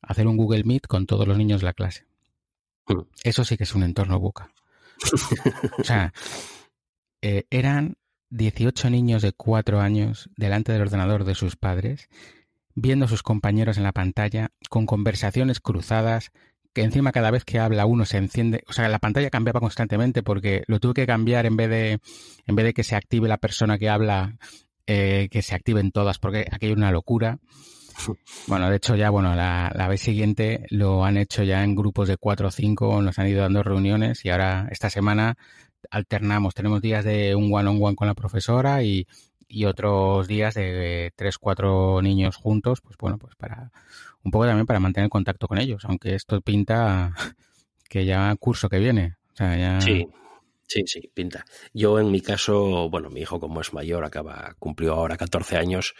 hacer 0.02 0.26
un 0.26 0.36
Google 0.36 0.64
Meet 0.64 0.86
con 0.86 1.06
todos 1.06 1.28
los 1.28 1.38
niños 1.38 1.60
de 1.60 1.66
la 1.66 1.72
clase. 1.72 2.06
Eso 3.24 3.44
sí 3.44 3.56
que 3.56 3.64
es 3.64 3.74
un 3.74 3.82
entorno 3.82 4.18
buca. 4.18 4.50
o 5.78 5.84
sea, 5.84 6.12
eh, 7.22 7.44
eran 7.50 7.96
18 8.30 8.90
niños 8.90 9.22
de 9.22 9.32
4 9.32 9.80
años 9.80 10.30
delante 10.36 10.72
del 10.72 10.82
ordenador 10.82 11.24
de 11.24 11.34
sus 11.34 11.56
padres, 11.56 12.08
viendo 12.74 13.06
a 13.06 13.08
sus 13.08 13.22
compañeros 13.22 13.76
en 13.76 13.84
la 13.84 13.92
pantalla, 13.92 14.50
con 14.68 14.86
conversaciones 14.86 15.60
cruzadas, 15.60 16.32
que 16.72 16.82
encima 16.82 17.12
cada 17.12 17.30
vez 17.30 17.44
que 17.44 17.58
habla 17.58 17.86
uno 17.86 18.04
se 18.04 18.18
enciende, 18.18 18.62
o 18.68 18.72
sea, 18.74 18.88
la 18.88 18.98
pantalla 18.98 19.30
cambiaba 19.30 19.60
constantemente 19.60 20.22
porque 20.22 20.62
lo 20.66 20.78
tuve 20.78 20.92
que 20.92 21.06
cambiar 21.06 21.46
en 21.46 21.56
vez 21.56 21.70
de, 21.70 22.00
en 22.46 22.54
vez 22.54 22.66
de 22.66 22.74
que 22.74 22.84
se 22.84 22.96
active 22.96 23.28
la 23.28 23.38
persona 23.38 23.78
que 23.78 23.88
habla, 23.88 24.36
eh, 24.86 25.28
que 25.30 25.40
se 25.40 25.54
activen 25.54 25.90
todas, 25.90 26.18
porque 26.18 26.46
aquello 26.50 26.74
es 26.74 26.78
una 26.78 26.90
locura. 26.92 27.38
Bueno, 28.46 28.70
de 28.70 28.76
hecho 28.76 28.94
ya, 28.96 29.10
bueno, 29.10 29.34
la, 29.34 29.72
la 29.74 29.88
vez 29.88 30.00
siguiente 30.00 30.66
lo 30.70 31.04
han 31.04 31.16
hecho 31.16 31.42
ya 31.42 31.64
en 31.64 31.74
grupos 31.74 32.08
de 32.08 32.16
cuatro 32.16 32.48
o 32.48 32.50
cinco, 32.50 33.00
nos 33.02 33.18
han 33.18 33.28
ido 33.28 33.42
dando 33.42 33.62
reuniones 33.62 34.24
y 34.24 34.30
ahora 34.30 34.68
esta 34.70 34.90
semana 34.90 35.36
alternamos, 35.90 36.54
tenemos 36.54 36.82
días 36.82 37.04
de 37.04 37.34
un 37.34 37.52
one 37.52 37.68
on 37.68 37.78
one 37.80 37.96
con 37.96 38.08
la 38.08 38.14
profesora 38.14 38.82
y, 38.82 39.06
y 39.48 39.64
otros 39.64 40.26
días 40.26 40.54
de 40.54 41.12
tres, 41.16 41.38
cuatro 41.38 42.02
niños 42.02 42.36
juntos, 42.36 42.80
pues 42.80 42.96
bueno, 42.98 43.18
pues 43.18 43.34
para 43.36 43.70
un 44.22 44.30
poco 44.30 44.46
también 44.46 44.66
para 44.66 44.80
mantener 44.80 45.08
contacto 45.08 45.46
con 45.46 45.58
ellos, 45.58 45.84
aunque 45.84 46.14
esto 46.14 46.40
pinta 46.40 47.12
que 47.88 48.04
ya 48.04 48.34
curso 48.36 48.68
que 48.68 48.78
viene. 48.78 49.16
O 49.32 49.36
sea, 49.36 49.56
ya... 49.56 49.80
Sí, 49.80 50.06
sí, 50.66 50.82
sí, 50.86 51.10
pinta. 51.14 51.44
Yo 51.72 51.98
en 51.98 52.10
mi 52.10 52.20
caso, 52.20 52.88
bueno, 52.90 53.10
mi 53.10 53.20
hijo 53.20 53.40
como 53.40 53.60
es 53.60 53.72
mayor, 53.72 54.04
acaba, 54.04 54.54
cumplió 54.58 54.94
ahora 54.94 55.16
14 55.16 55.56
años 55.56 55.94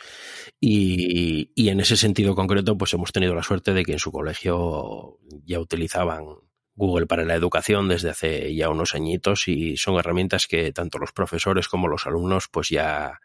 y, 0.60 1.52
y 1.54 1.68
en 1.68 1.80
ese 1.80 1.96
sentido 1.96 2.34
concreto, 2.34 2.76
pues 2.76 2.92
hemos 2.94 3.12
tenido 3.12 3.34
la 3.34 3.42
suerte 3.42 3.72
de 3.72 3.84
que 3.84 3.92
en 3.92 3.98
su 3.98 4.12
colegio 4.12 5.18
ya 5.44 5.60
utilizaban 5.60 6.24
Google 6.74 7.06
para 7.06 7.24
la 7.24 7.34
educación 7.34 7.88
desde 7.88 8.10
hace 8.10 8.54
ya 8.54 8.68
unos 8.68 8.94
añitos 8.94 9.48
y 9.48 9.76
son 9.76 9.98
herramientas 9.98 10.46
que 10.46 10.72
tanto 10.72 10.98
los 10.98 11.12
profesores 11.12 11.68
como 11.68 11.88
los 11.88 12.06
alumnos 12.06 12.48
pues 12.48 12.68
ya, 12.68 13.20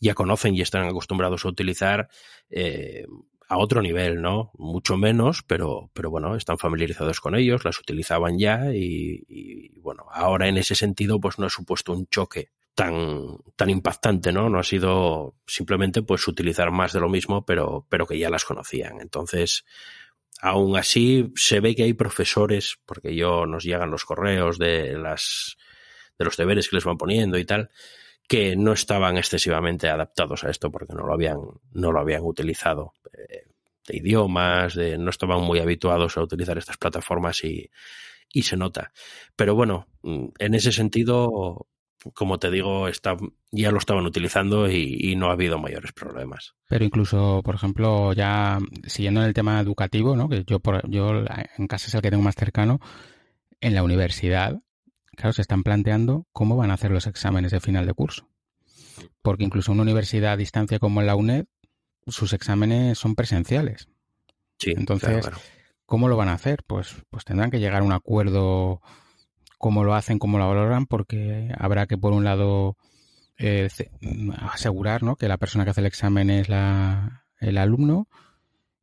ya 0.00 0.14
conocen 0.14 0.54
y 0.54 0.60
están 0.60 0.86
acostumbrados 0.86 1.44
a 1.44 1.48
utilizar 1.48 2.08
eh, 2.50 3.06
a 3.48 3.58
otro 3.58 3.82
nivel, 3.82 4.22
¿no? 4.22 4.50
Mucho 4.54 4.96
menos, 4.96 5.42
pero, 5.42 5.90
pero 5.92 6.10
bueno, 6.10 6.36
están 6.36 6.58
familiarizados 6.58 7.20
con 7.20 7.34
ellos, 7.34 7.64
las 7.64 7.78
utilizaban 7.78 8.38
ya 8.38 8.74
y, 8.74 9.24
y 9.28 9.78
bueno, 9.80 10.06
ahora 10.10 10.48
en 10.48 10.56
ese 10.56 10.74
sentido 10.74 11.20
pues 11.20 11.38
no 11.38 11.46
ha 11.46 11.50
supuesto 11.50 11.92
un 11.92 12.06
choque 12.06 12.50
tan, 12.74 13.38
tan 13.56 13.70
impactante, 13.70 14.32
¿no? 14.32 14.48
No 14.48 14.58
ha 14.58 14.64
sido 14.64 15.36
simplemente 15.46 16.02
pues 16.02 16.26
utilizar 16.26 16.70
más 16.70 16.92
de 16.92 17.00
lo 17.00 17.08
mismo, 17.08 17.44
pero, 17.44 17.86
pero 17.88 18.06
que 18.06 18.18
ya 18.18 18.30
las 18.30 18.44
conocían. 18.44 19.00
Entonces, 19.00 19.64
aún 20.40 20.76
así 20.76 21.32
se 21.36 21.60
ve 21.60 21.74
que 21.74 21.84
hay 21.84 21.94
profesores, 21.94 22.78
porque 22.84 23.14
yo 23.14 23.46
nos 23.46 23.64
llegan 23.64 23.90
los 23.90 24.04
correos 24.04 24.58
de 24.58 24.98
las 24.98 25.56
de 26.18 26.24
los 26.24 26.36
deberes 26.36 26.68
que 26.68 26.76
les 26.76 26.84
van 26.84 26.96
poniendo 26.96 27.38
y 27.38 27.44
tal, 27.44 27.70
que 28.28 28.56
no 28.56 28.72
estaban 28.72 29.16
excesivamente 29.16 29.88
adaptados 29.88 30.44
a 30.44 30.50
esto 30.50 30.70
porque 30.70 30.94
no 30.94 31.06
lo 31.06 31.12
habían, 31.12 31.38
no 31.72 31.92
lo 31.92 32.00
habían 32.00 32.22
utilizado. 32.22 32.92
Eh, 33.12 33.44
de 33.86 33.98
idiomas, 33.98 34.74
de, 34.74 34.96
no 34.96 35.10
estaban 35.10 35.42
muy 35.42 35.58
habituados 35.58 36.16
a 36.16 36.22
utilizar 36.22 36.56
estas 36.56 36.78
plataformas 36.78 37.44
y, 37.44 37.70
y 38.32 38.42
se 38.42 38.56
nota. 38.56 38.92
Pero 39.36 39.54
bueno, 39.54 39.86
mm, 40.02 40.26
en 40.38 40.54
ese 40.54 40.72
sentido, 40.72 41.68
como 42.12 42.38
te 42.38 42.50
digo, 42.50 42.88
está, 42.88 43.16
ya 43.50 43.70
lo 43.70 43.78
estaban 43.78 44.04
utilizando 44.04 44.70
y, 44.70 45.14
no 45.16 45.28
ha 45.28 45.32
habido 45.32 45.58
mayores 45.58 45.92
problemas. 45.92 46.54
Pero 46.68 46.84
incluso, 46.84 47.40
por 47.44 47.54
ejemplo, 47.54 48.12
ya 48.12 48.58
siguiendo 48.86 49.20
en 49.20 49.28
el 49.28 49.34
tema 49.34 49.60
educativo, 49.60 50.16
¿no? 50.16 50.28
que 50.28 50.44
yo, 50.44 50.60
por, 50.60 50.88
yo 50.90 51.24
en 51.56 51.66
casa 51.68 51.86
es 51.86 51.94
el 51.94 52.02
que 52.02 52.10
tengo 52.10 52.22
más 52.22 52.34
cercano, 52.34 52.80
en 53.60 53.74
la 53.74 53.82
universidad, 53.82 54.60
claro, 55.14 55.32
se 55.32 55.42
están 55.42 55.62
planteando 55.62 56.26
cómo 56.32 56.56
van 56.56 56.70
a 56.70 56.74
hacer 56.74 56.90
los 56.90 57.06
exámenes 57.06 57.52
de 57.52 57.60
final 57.60 57.86
de 57.86 57.94
curso. 57.94 58.28
Porque 59.22 59.44
incluso 59.44 59.72
una 59.72 59.82
universidad 59.82 60.32
a 60.32 60.36
distancia 60.36 60.78
como 60.78 61.02
la 61.02 61.16
UNED, 61.16 61.46
sus 62.06 62.32
exámenes 62.32 62.98
son 62.98 63.14
presenciales. 63.14 63.88
Sí, 64.58 64.72
Entonces, 64.76 65.28
¿cómo 65.86 66.08
lo 66.08 66.16
van 66.16 66.28
a 66.28 66.34
hacer? 66.34 66.62
Pues, 66.66 66.94
pues 67.10 67.24
tendrán 67.24 67.50
que 67.50 67.60
llegar 67.60 67.82
a 67.82 67.84
un 67.84 67.92
acuerdo 67.92 68.80
cómo 69.58 69.84
lo 69.84 69.94
hacen, 69.94 70.18
cómo 70.18 70.38
lo 70.38 70.48
valoran, 70.48 70.86
porque 70.86 71.50
habrá 71.58 71.86
que, 71.86 71.96
por 71.96 72.12
un 72.12 72.24
lado, 72.24 72.76
eh, 73.38 73.68
asegurar 74.38 75.02
¿no? 75.02 75.16
que 75.16 75.28
la 75.28 75.38
persona 75.38 75.64
que 75.64 75.70
hace 75.70 75.80
el 75.80 75.86
examen 75.86 76.30
es 76.30 76.48
la, 76.48 77.24
el 77.40 77.58
alumno 77.58 78.08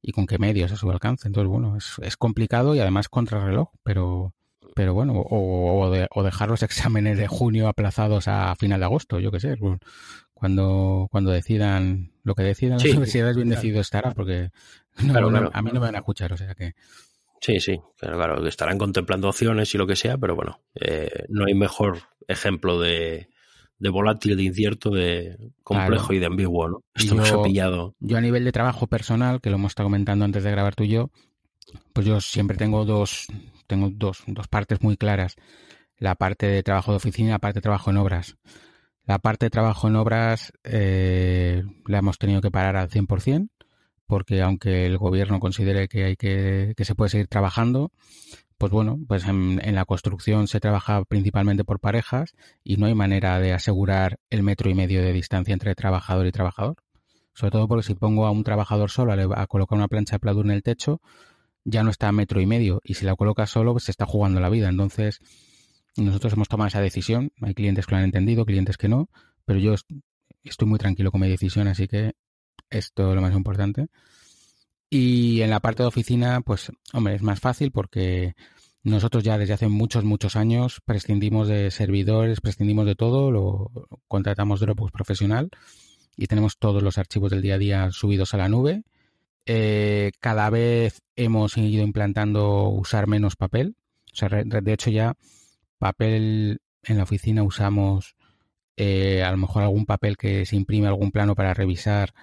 y 0.02 0.12
con 0.12 0.26
qué 0.26 0.40
medios 0.40 0.72
a 0.72 0.78
su 0.78 0.90
alcance. 0.90 1.28
Entonces, 1.28 1.50
bueno, 1.50 1.78
es, 1.78 1.96
es 2.02 2.18
complicado 2.18 2.76
y 2.76 2.80
además 2.80 3.10
contrarreloj, 3.10 3.70
pero, 3.84 4.34
pero 4.76 4.94
bueno, 4.94 5.14
o, 5.14 5.90
o, 6.10 6.24
dejar 6.24 6.50
los 6.50 6.64
exámenes 6.64 7.18
de 7.18 7.28
junio 7.28 7.68
aplazados 7.68 8.28
a 8.28 8.56
final 8.56 8.80
de 8.80 8.86
agosto, 8.86 9.20
yo 9.20 9.32
qué 9.32 9.40
sé, 9.40 9.58
cuando, 10.34 11.08
cuando 11.12 11.32
decidan 11.32 12.12
lo 12.24 12.36
que 12.36 12.44
decidan 12.44 12.78
las 12.78 12.86
universidades, 12.86 13.36
bien 13.36 13.50
decidido 13.50 13.82
estará, 13.82 14.12
porque 14.12 14.50
a 14.98 15.62
mí 15.62 15.72
no 15.72 15.80
me 15.80 15.80
van 15.80 15.96
a 15.96 16.00
escuchar, 16.00 16.34
o 16.34 16.38
sea 16.38 16.56
que... 16.56 16.74
Sí, 17.40 17.60
sí, 17.60 17.80
claro, 17.98 18.18
claro, 18.18 18.48
estarán 18.48 18.78
contemplando 18.78 19.28
opciones 19.28 19.74
y 19.74 19.78
lo 19.78 19.88
que 19.88 19.96
sea, 19.96 20.18
pero 20.18 20.36
bueno, 20.36 20.62
eh, 20.76 21.26
no 21.30 21.46
hay 21.46 21.56
mejor 21.56 21.98
ejemplo 22.28 22.80
de, 22.80 23.30
de 23.82 23.90
volátil, 23.90 24.38
de 24.38 24.44
incierto, 24.44 24.92
de 24.92 25.38
complejo 25.64 26.14
y 26.14 26.20
de 26.20 26.28
ambiguo, 26.28 26.70
¿no? 26.70 26.84
Esto 26.94 27.16
yo, 27.16 27.22
nos 27.22 27.32
ha 27.32 27.42
pillado. 27.42 27.96
Yo 28.00 28.18
a 28.18 28.22
nivel 28.22 28.46
de 28.46 28.52
trabajo 28.52 28.86
personal, 28.86 29.42
que 29.42 29.50
lo 29.50 29.56
hemos 29.56 29.72
estado 29.72 29.88
comentando 29.88 30.24
antes 30.24 30.44
de 30.44 30.52
grabar 30.52 30.76
tú 30.76 30.84
y 30.84 30.90
yo, 30.90 31.10
pues 31.94 32.06
yo 32.06 32.22
siempre 32.22 32.58
tengo 32.58 32.86
dos, 32.86 33.26
tengo 33.72 33.90
dos, 33.90 34.24
dos 34.28 34.50
partes 34.50 34.82
muy 34.82 34.98
claras. 34.98 35.36
La 35.98 36.16
parte 36.16 36.48
de 36.48 36.62
trabajo 36.62 36.92
de 36.92 36.98
oficina 36.98 37.30
y 37.30 37.32
la 37.32 37.40
parte 37.40 37.60
de 37.60 37.62
trabajo 37.62 37.90
en 37.90 37.98
obras. 37.98 38.36
La 39.06 39.20
parte 39.20 39.46
de 39.46 39.50
trabajo 39.50 39.88
en 39.88 39.96
obras 39.96 40.52
eh, 40.66 41.64
la 41.88 42.00
hemos 42.00 42.18
tenido 42.18 42.42
que 42.42 42.52
parar 42.52 42.76
al 42.76 42.90
100%, 42.90 43.50
porque 44.08 44.42
aunque 44.42 44.86
el 44.86 44.98
gobierno 44.98 45.40
considere 45.40 45.88
que 45.88 46.04
hay 46.04 46.16
que, 46.18 46.74
que 46.76 46.86
se 46.86 46.96
puede 46.96 47.10
seguir 47.10 47.28
trabajando, 47.28 47.94
pues 48.58 48.74
bueno, 48.74 49.00
pues 49.08 49.26
en, 49.26 49.60
la 49.74 49.86
construcción 49.86 50.50
se 50.50 50.60
trabaja 50.60 51.06
principalmente 51.06 51.64
por 51.64 51.80
parejas 51.80 52.36
y 52.62 52.76
no 52.76 52.88
hay 52.88 52.94
manera 52.94 53.40
de 53.40 53.54
asegurar 53.54 54.20
el 54.30 54.44
metro 54.44 54.70
y 54.70 54.76
medio 54.76 55.02
de 55.02 55.14
distancia 55.14 55.54
entre 55.54 55.76
trabajador 55.76 56.28
y 56.28 56.32
trabajador. 56.32 56.76
Sobre 57.34 57.52
todo 57.52 57.70
porque 57.70 57.84
si 57.84 57.96
pongo 57.96 58.26
a 58.26 58.32
un 58.32 58.44
trabajador 58.44 58.92
solo 58.92 59.14
a, 59.14 59.42
a 59.42 59.48
colocar 59.48 59.78
una 59.78 59.88
plancha 59.88 60.18
de 60.18 60.20
pladur 60.20 60.46
en 60.46 60.52
el 60.52 60.62
techo, 60.62 61.00
ya 61.64 61.84
no 61.84 61.92
está 61.92 62.08
a 62.08 62.12
metro 62.12 62.42
y 62.42 62.46
medio 62.46 62.82
y 62.84 62.96
si 62.96 63.06
la 63.06 63.16
coloca 63.16 63.46
solo, 63.46 63.74
pues 63.74 63.86
se 63.86 63.92
está 63.92 64.06
jugando 64.06 64.40
la 64.40 64.50
vida. 64.50 64.70
Entonces, 64.70 65.20
nosotros 65.98 66.34
hemos 66.34 66.48
tomado 66.48 66.68
esa 66.68 66.82
decisión. 66.82 67.32
Hay 67.42 67.54
clientes 67.54 67.86
que 67.86 67.92
lo 67.92 67.98
han 68.00 68.06
entendido, 68.06 68.46
clientes 68.46 68.78
que 68.78 68.88
no, 68.88 69.10
pero 69.46 69.60
yo 69.60 69.76
estoy 70.44 70.68
muy 70.68 70.80
tranquilo 70.80 71.12
con 71.12 71.22
mi 71.22 71.30
decisión, 71.30 71.68
así 71.68 71.88
que 71.88 72.14
esto 72.70 73.10
es 73.10 73.16
lo 73.16 73.22
más 73.22 73.34
importante. 73.34 73.88
Y 74.90 75.42
en 75.42 75.50
la 75.50 75.60
parte 75.60 75.84
de 75.84 75.88
oficina, 75.88 76.42
pues, 76.42 76.72
hombre, 76.94 77.16
es 77.16 77.22
más 77.22 77.40
fácil 77.40 77.72
porque 77.72 78.36
nosotros 78.84 79.24
ya 79.24 79.38
desde 79.38 79.54
hace 79.54 79.68
muchos, 79.68 80.04
muchos 80.04 80.36
años 80.36 80.82
prescindimos 80.84 81.48
de 81.48 81.72
servidores, 81.72 82.42
prescindimos 82.42 82.86
de 82.86 82.96
todo, 82.96 83.32
lo 83.32 83.72
contratamos 84.08 84.60
Dropbox 84.60 84.92
profesional 84.92 85.50
y 86.18 86.28
tenemos 86.28 86.58
todos 86.58 86.82
los 86.82 86.98
archivos 86.98 87.32
del 87.32 87.42
día 87.42 87.56
a 87.56 87.58
día 87.58 87.92
subidos 87.92 88.34
a 88.34 88.38
la 88.38 88.50
nube. 88.50 88.84
Eh, 89.46 90.12
cada 90.20 90.50
vez 90.50 91.02
hemos 91.16 91.58
ido 91.58 91.84
implantando 91.84 92.70
usar 92.70 93.08
menos 93.08 93.36
papel. 93.36 93.76
O 94.12 94.16
sea, 94.16 94.30
de 94.30 94.74
hecho 94.74 94.90
ya 94.90 95.16
papel 95.78 96.60
en 96.84 96.98
la 96.98 97.04
oficina 97.04 97.44
usamos 97.44 98.16
eh, 98.78 99.24
a 99.24 99.32
lo 99.32 99.38
mejor 99.38 99.64
algún 99.64 99.86
papel 99.86 100.18
que 100.18 100.46
se 100.46 100.56
imprime 100.56 100.88
algún 100.88 101.12
plano 101.12 101.36
para 101.36 101.54
revisar 101.54 102.14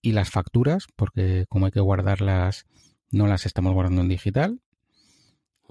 y 0.00 0.12
las 0.12 0.30
facturas, 0.30 0.86
porque 0.96 1.46
como 1.48 1.66
hay 1.66 1.72
que 1.72 1.80
guardarlas, 1.80 2.66
no 3.10 3.26
las 3.26 3.46
estamos 3.46 3.74
guardando 3.74 4.02
en 4.02 4.08
digital. 4.08 4.60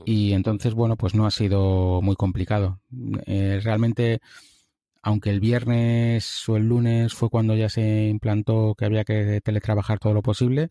Y 0.05 0.33
entonces, 0.33 0.73
bueno, 0.73 0.95
pues 0.95 1.15
no 1.15 1.25
ha 1.25 1.31
sido 1.31 2.01
muy 2.01 2.15
complicado. 2.15 2.79
Eh, 3.25 3.59
realmente, 3.63 4.19
aunque 5.01 5.29
el 5.29 5.39
viernes 5.39 6.47
o 6.49 6.57
el 6.57 6.67
lunes 6.67 7.13
fue 7.13 7.29
cuando 7.29 7.55
ya 7.55 7.69
se 7.69 8.07
implantó 8.07 8.75
que 8.77 8.85
había 8.85 9.03
que 9.03 9.41
teletrabajar 9.41 9.99
todo 9.99 10.13
lo 10.13 10.21
posible, 10.21 10.69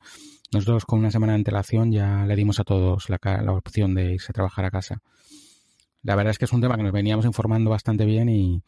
nosotros 0.52 0.84
con 0.84 1.00
una 1.00 1.10
semana 1.10 1.32
de 1.32 1.38
antelación 1.38 1.92
ya 1.92 2.24
le 2.26 2.36
dimos 2.36 2.60
a 2.60 2.64
todos 2.64 3.08
la, 3.10 3.18
la 3.42 3.52
opción 3.52 3.94
de 3.94 4.14
irse 4.14 4.30
a 4.30 4.34
trabajar 4.34 4.64
a 4.64 4.70
casa. 4.70 5.02
La 6.06 6.14
verdad 6.14 6.30
es 6.30 6.38
que 6.38 6.44
es 6.44 6.52
un 6.52 6.60
tema 6.60 6.76
que 6.76 6.84
nos 6.84 6.92
veníamos 6.92 7.24
informando 7.24 7.68
bastante 7.68 8.04
bien 8.04 8.28
y, 8.28 8.62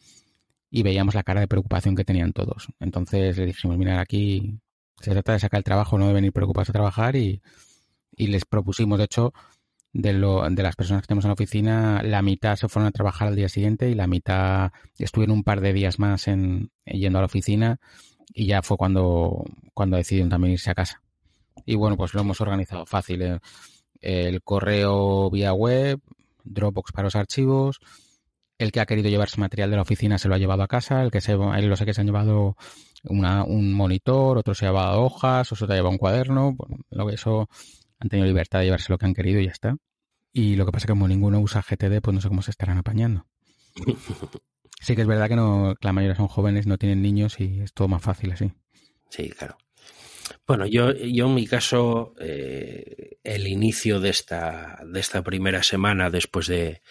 veíamos 0.70 1.14
la 1.14 1.22
cara 1.22 1.40
de 1.40 1.46
preocupación 1.46 1.94
que 1.94 2.04
tenían 2.04 2.32
todos. 2.32 2.66
Entonces 2.80 3.38
le 3.38 3.46
dijimos, 3.46 3.78
mira, 3.78 4.00
aquí 4.00 4.58
se 5.00 5.12
trata 5.12 5.34
de 5.34 5.38
sacar 5.38 5.58
el 5.58 5.64
trabajo, 5.64 5.98
no 5.98 6.08
de 6.08 6.14
venir 6.14 6.32
preocupados 6.32 6.70
a 6.70 6.72
trabajar 6.72 7.14
y, 7.14 7.40
les 8.16 8.44
propusimos, 8.44 8.98
de 8.98 9.04
hecho, 9.04 9.32
de, 9.92 10.12
lo, 10.12 10.48
de 10.48 10.62
las 10.62 10.76
personas 10.76 11.02
que 11.02 11.08
tenemos 11.08 11.24
en 11.24 11.30
la 11.30 11.34
oficina, 11.34 12.02
la 12.02 12.22
mitad 12.22 12.56
se 12.56 12.68
fueron 12.68 12.88
a 12.88 12.92
trabajar 12.92 13.28
al 13.28 13.36
día 13.36 13.48
siguiente 13.48 13.88
y 13.88 13.94
la 13.94 14.06
mitad 14.06 14.72
estuvieron 14.98 15.36
un 15.36 15.44
par 15.44 15.60
de 15.60 15.72
días 15.72 15.98
más 15.98 16.28
en, 16.28 16.70
yendo 16.84 17.18
a 17.18 17.22
la 17.22 17.26
oficina 17.26 17.80
y 18.32 18.46
ya 18.46 18.62
fue 18.62 18.76
cuando, 18.76 19.44
cuando 19.74 19.96
decidieron 19.96 20.30
también 20.30 20.52
irse 20.52 20.70
a 20.70 20.74
casa. 20.74 21.02
Y 21.64 21.74
bueno, 21.74 21.96
pues 21.96 22.14
lo 22.14 22.20
hemos 22.20 22.40
organizado 22.40 22.86
fácil. 22.86 23.22
¿eh? 23.22 23.38
El 24.00 24.42
correo 24.42 25.30
vía 25.30 25.52
web, 25.52 26.00
Dropbox 26.44 26.92
para 26.92 27.06
los 27.06 27.16
archivos, 27.16 27.80
el 28.58 28.72
que 28.72 28.80
ha 28.80 28.86
querido 28.86 29.08
llevarse 29.08 29.40
material 29.40 29.70
de 29.70 29.76
la 29.76 29.82
oficina 29.82 30.18
se 30.18 30.28
lo 30.28 30.34
ha 30.34 30.38
llevado 30.38 30.62
a 30.62 30.68
casa, 30.68 31.02
el 31.02 31.10
que 31.10 31.20
se, 31.20 31.34
lo 31.34 31.76
sé 31.76 31.84
que 31.84 31.94
se 31.94 32.00
han 32.00 32.06
llevado 32.06 32.56
un 33.04 33.72
monitor, 33.72 34.38
otro 34.38 34.54
se 34.54 34.66
ha 34.66 34.70
llevado 34.70 35.02
hojas, 35.02 35.52
otro 35.52 35.66
se 35.66 35.72
ha 35.72 35.76
llevado 35.76 35.92
un 35.92 35.98
cuaderno, 35.98 36.56
lo 36.90 37.06
que 37.06 37.14
eso 37.14 37.48
han 37.98 38.08
tenido 38.08 38.26
libertad 38.26 38.60
de 38.60 38.66
llevarse 38.66 38.92
lo 38.92 38.98
que 38.98 39.06
han 39.06 39.14
querido 39.14 39.40
y 39.40 39.46
ya 39.46 39.52
está. 39.52 39.76
Y 40.32 40.56
lo 40.56 40.66
que 40.66 40.72
pasa 40.72 40.84
es 40.84 40.86
que 40.86 40.92
como 40.92 41.08
ninguno 41.08 41.40
usa 41.40 41.62
GTD, 41.62 42.00
pues 42.00 42.14
no 42.14 42.20
sé 42.20 42.28
cómo 42.28 42.42
se 42.42 42.50
estarán 42.50 42.78
apañando. 42.78 43.26
Sí 44.80 44.94
que 44.94 45.02
es 45.02 45.08
verdad 45.08 45.28
que 45.28 45.34
no, 45.34 45.74
la 45.80 45.92
mayoría 45.92 46.14
son 46.14 46.28
jóvenes, 46.28 46.68
no 46.68 46.78
tienen 46.78 47.02
niños 47.02 47.40
y 47.40 47.62
es 47.62 47.72
todo 47.72 47.88
más 47.88 48.00
fácil 48.00 48.30
así. 48.30 48.52
Sí, 49.10 49.28
claro. 49.30 49.58
Bueno, 50.46 50.66
yo, 50.66 50.92
yo 50.92 51.26
en 51.26 51.34
mi 51.34 51.46
caso, 51.46 52.14
eh, 52.20 53.18
el 53.24 53.46
inicio 53.48 53.98
de 53.98 54.10
esta, 54.10 54.78
de 54.86 55.00
esta 55.00 55.22
primera 55.22 55.64
semana 55.64 56.10
después 56.10 56.46
de, 56.46 56.82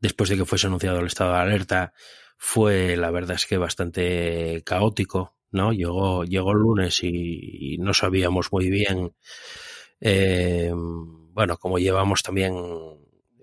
después 0.00 0.30
de 0.30 0.36
que 0.36 0.44
fuese 0.44 0.66
anunciado 0.66 0.98
el 1.00 1.06
estado 1.06 1.32
de 1.32 1.38
alerta, 1.38 1.92
fue 2.36 2.96
la 2.96 3.10
verdad 3.10 3.36
es 3.36 3.46
que 3.46 3.56
bastante 3.56 4.62
caótico, 4.64 5.36
¿no? 5.52 5.72
Llegó, 5.72 6.24
llegó 6.24 6.52
el 6.52 6.58
lunes 6.58 7.02
y, 7.02 7.76
no 7.78 7.94
sabíamos 7.94 8.52
muy 8.52 8.68
bien, 8.68 9.14
eh, 10.04 10.72
bueno, 10.74 11.56
como 11.58 11.78
llevamos 11.78 12.22
también 12.22 12.54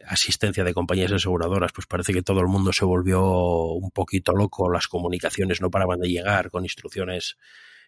asistencia 0.05 0.63
de 0.63 0.73
compañías 0.73 1.11
aseguradoras, 1.11 1.71
pues 1.71 1.87
parece 1.87 2.13
que 2.13 2.21
todo 2.21 2.41
el 2.41 2.47
mundo 2.47 2.73
se 2.73 2.83
volvió 2.83 3.23
un 3.23 3.91
poquito 3.91 4.33
loco, 4.33 4.69
las 4.69 4.87
comunicaciones 4.87 5.61
no 5.61 5.71
paraban 5.71 5.99
de 5.99 6.09
llegar 6.09 6.51
con 6.51 6.63
instrucciones 6.63 7.37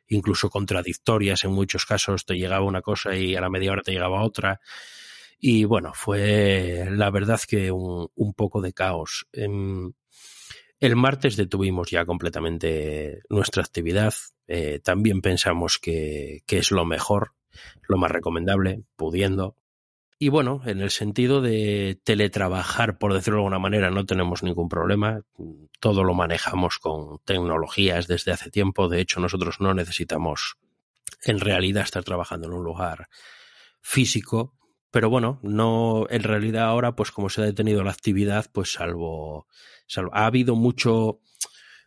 incluso 0.08 0.50
contradictorias 0.50 1.44
en 1.44 1.52
muchos 1.52 1.86
casos, 1.86 2.26
te 2.26 2.36
llegaba 2.36 2.66
una 2.66 2.82
cosa 2.82 3.16
y 3.16 3.36
a 3.36 3.42
la 3.42 3.50
media 3.50 3.72
hora 3.72 3.82
te 3.82 3.92
llegaba 3.92 4.24
otra. 4.24 4.62
Y 5.40 5.66
bueno, 5.66 5.92
fue 5.94 6.88
la 6.90 7.10
verdad 7.10 7.40
que 7.48 7.72
un, 7.72 8.34
poco 8.36 8.62
de 8.62 8.74
caos. 8.74 9.28
En, 9.34 9.96
el 10.80 10.96
martes 10.96 11.36
detuvimos 11.36 11.90
ya 11.90 12.06
completamente 12.06 13.22
nuestra 13.30 13.64
actividad. 13.64 14.14
Eh, 14.48 14.80
también 14.84 15.22
pensamos 15.22 15.80
que, 15.80 16.44
es 16.48 16.72
lo 16.72 16.86
mejor, 16.86 17.34
lo 17.88 17.98
más 17.98 18.12
recomendable, 18.12 18.84
pudiendo. 18.96 19.56
Y 20.20 20.30
bueno, 20.30 20.62
en 20.66 20.82
el 20.82 20.92
sentido 20.92 21.42
de 21.42 22.00
teletrabajar, 22.04 23.00
por 23.00 23.14
decirlo 23.14 23.38
de 23.38 23.42
alguna 23.46 23.60
manera, 23.60 23.90
no 23.90 24.06
tenemos 24.06 24.44
ningún 24.44 24.70
problema. 24.70 25.22
Todo 25.80 26.04
lo 26.04 26.14
manejamos 26.14 26.78
con 26.78 27.18
tecnologías 27.26 28.08
desde 28.08 28.32
hace 28.32 28.52
tiempo. 28.52 28.88
De 28.88 29.02
hecho, 29.02 29.20
nosotros 29.20 29.60
no 29.60 29.74
necesitamos 29.74 30.58
en 31.24 31.40
realidad 31.40 31.84
estar 31.84 32.04
trabajando 32.04 32.48
en 32.48 32.54
un 32.54 32.64
lugar 32.64 33.10
físico. 33.82 34.54
Pero 34.92 35.10
bueno, 35.10 35.40
no, 35.42 36.06
en 36.10 36.22
realidad 36.22 36.66
ahora, 36.66 36.96
pues 36.96 37.12
como 37.12 37.30
se 37.30 37.42
ha 37.42 37.46
detenido 37.46 37.84
la 37.84 37.92
actividad, 37.92 38.46
pues 38.52 38.74
salvo 38.74 39.48
ha 40.12 40.26
habido 40.26 40.56
mucho, 40.56 41.20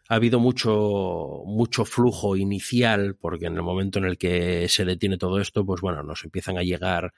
ha 0.09 0.15
habido 0.17 0.39
mucho, 0.39 1.43
mucho 1.47 1.85
flujo 1.85 2.37
inicial, 2.37 3.17
porque 3.19 3.47
en 3.47 3.57
el 3.57 3.63
momento 3.63 3.99
en 3.99 4.05
el 4.05 4.19
que 4.19 4.69
se 4.69 4.85
detiene 4.85 5.17
todo 5.17 5.41
esto, 5.41 5.65
pues 5.65 5.81
bueno, 5.81 6.03
nos 6.03 6.25
empiezan 6.25 6.59
a 6.59 6.63
llegar 6.63 7.13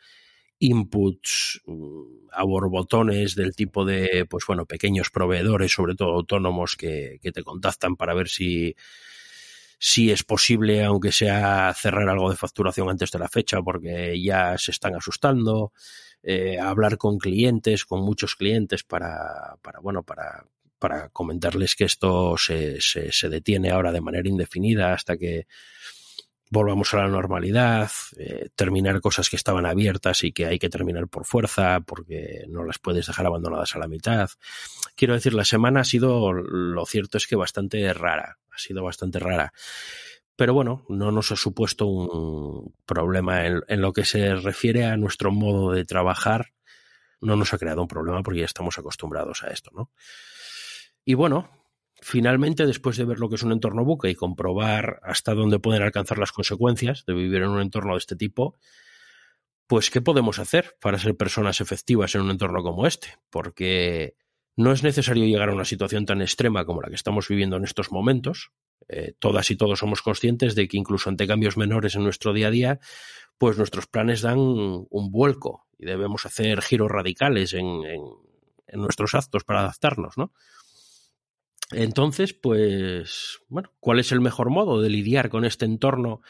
inputs 0.59 1.61
mm, 1.67 2.29
a 2.33 2.45
borbotones 2.45 3.35
del 3.35 3.55
tipo 3.55 3.85
de, 3.85 4.27
pues 4.29 4.45
bueno, 4.47 4.67
pequeños 4.67 5.11
proveedores, 5.11 5.73
sobre 5.73 5.95
todo 5.95 6.15
autónomos, 6.15 6.77
que, 6.77 7.19
que 7.23 7.33
te 7.33 7.43
contactan 7.43 7.97
para 7.97 8.15
ver 8.15 8.29
si, 8.29 8.75
si 9.79 10.11
es 10.11 10.23
posible, 10.23 10.85
aunque 10.85 11.13
sea 11.13 11.75
cerrar 11.75 12.09
algo 12.09 12.31
de 12.31 12.37
facturación 12.37 12.89
antes 12.89 13.11
de 13.11 13.19
la 13.19 13.29
fecha, 13.29 13.61
porque 13.63 14.21
ya 14.23 14.57
se 14.59 14.71
están 14.71 14.95
asustando, 14.95 15.73
eh, 16.23 16.59
hablar 16.59 16.97
con 16.99 17.19
clientes, 17.19 17.85
con 17.85 18.01
muchos 18.01 18.35
clientes 18.37 18.85
para, 18.85 19.57
para 19.63 19.81
bueno, 19.81 20.03
para, 20.03 20.47
para 20.79 21.09
comentarles 21.11 21.75
que 21.75 21.85
esto 21.85 22.37
se, 22.39 22.81
se, 22.81 23.29
detiene 23.29 23.71
ahora 23.71 23.93
de 23.93 24.01
manera 24.01 24.29
indefinida 24.29 24.93
hasta 24.93 25.17
que 25.17 25.47
volvamos 26.51 26.95
a 26.95 26.99
la 26.99 27.09
normalidad, 27.09 27.91
eh, 28.19 28.51
terminar 28.55 29.01
cosas 29.01 29.29
que 29.29 29.37
estaban 29.37 29.67
abiertas 29.67 30.23
y 30.23 30.33
que 30.33 30.47
hay 30.47 30.59
que 30.59 30.69
terminar 30.69 31.09
por 31.09 31.25
fuerza 31.25 31.81
porque 31.81 32.45
no 32.49 32.65
las 32.65 32.79
puedes 32.79 33.07
dejar 33.07 33.27
abandonadas 33.27 33.75
a 33.75 33.79
la 33.79 33.89
mitad. 33.89 34.31
Quiero 34.95 35.15
decir, 35.15 35.35
la 35.35 35.45
semana 35.45 35.81
ha 35.81 35.85
sido, 35.85 36.33
lo 36.33 36.87
cierto 36.87 37.19
es 37.19 37.27
que 37.27 37.37
bastante 37.37 37.93
rara, 37.93 38.39
ha 38.51 38.59
sido 38.59 38.83
bastante 38.83 39.19
rara. 39.19 39.53
Pero 40.37 40.53
bueno, 40.53 40.85
no 40.89 41.11
nos 41.11 41.33
ha 41.33 41.37
supuesto 41.37 41.87
un 41.87 42.75
problema 42.85 43.47
en, 43.47 43.63
en 43.69 43.81
lo 43.81 43.93
que 43.93 44.05
se 44.05 44.37
refiere 44.37 44.85
a 44.85 44.97
nuestro 44.97 45.33
modo 45.33 45.73
de 45.73 45.85
trabajar. 45.85 46.53
No 47.23 47.37
nos 47.37 47.55
ha 47.55 47.59
creado 47.59 47.81
un 47.81 47.89
problema 47.89 48.23
porque 48.23 48.41
ya 48.41 48.45
estamos 48.45 48.79
acostumbrados 48.79 49.43
a 49.43 49.49
esto, 49.49 49.71
¿no? 49.75 49.91
Y 51.07 51.15
bueno, 51.15 51.49
Finalmente, 52.03 52.67
después 52.67 52.97
de 52.99 53.05
ver 53.05 53.19
lo 53.19 53.29
que 53.29 53.37
es 53.37 53.43
un 53.43 53.53
entorno 53.53 53.85
buque 53.85 54.11
y 54.11 54.15
comprobar 54.15 55.01
hasta 55.03 55.35
dónde 55.35 55.59
pueden 55.59 55.83
alcanzar 55.83 56.19
las 56.19 56.31
consecuencias 56.31 57.05
de 57.07 57.15
vivir 57.15 57.43
en 57.43 57.49
un 57.49 57.61
entorno 57.61 57.95
de 57.95 57.99
este 57.99 58.17
tipo, 58.17 58.55
pues 59.67 59.91
¿qué 59.91 60.03
podemos 60.03 60.39
hacer 60.39 60.77
para 60.81 60.99
ser 60.99 61.17
personas 61.17 61.61
efectivas 61.61 62.15
en 62.15 62.21
un 62.21 62.31
entorno 62.31 62.63
como 62.63 62.87
este? 62.87 63.15
Porque 63.31 64.15
no 64.57 64.73
es 64.73 64.83
necesario 64.83 65.25
llegar 65.25 65.49
a 65.49 65.55
una 65.55 65.65
situación 65.65 66.05
tan 66.05 66.21
extrema 66.21 66.67
como 66.67 66.83
la 66.83 66.89
que 66.89 66.95
estamos 66.95 67.29
viviendo 67.29 67.57
en 67.57 67.65
estos 67.65 67.91
momentos. 67.91 68.53
Eh, 68.89 69.15
todas 69.19 69.51
y 69.51 69.57
todos 69.57 69.79
somos 69.79 70.03
conscientes 70.03 70.55
de 70.55 70.69
que 70.69 70.77
incluso 70.77 71.09
ante 71.09 71.27
cambios 71.27 71.57
menores 71.57 71.97
en 71.97 72.05
nuestro 72.05 72.35
día 72.35 72.49
a 72.49 72.51
día, 72.51 72.79
pues 73.39 73.57
nuestros 73.57 73.87
planes 73.87 74.21
dan 74.21 74.39
un 74.39 75.11
vuelco 75.11 75.67
y 75.79 75.87
debemos 75.87 76.27
hacer 76.27 76.61
giros 76.61 76.91
radicales 76.91 77.55
en, 77.55 77.67
en, 77.67 78.03
en 78.67 78.81
nuestros 78.81 79.15
actos 79.15 79.45
para 79.45 79.61
adaptarnos, 79.61 80.17
¿no? 80.19 80.33
Entonces, 81.73 82.33
pues, 82.33 83.41
bueno, 83.49 83.73
¿cuál 83.81 83.99
es 83.99 84.13
el 84.13 84.21
mejor 84.21 84.51
modo 84.51 84.81
de 84.81 84.91
lidiar 84.91 85.29
con 85.29 85.45
este 85.45 85.65
entorno 85.65 86.21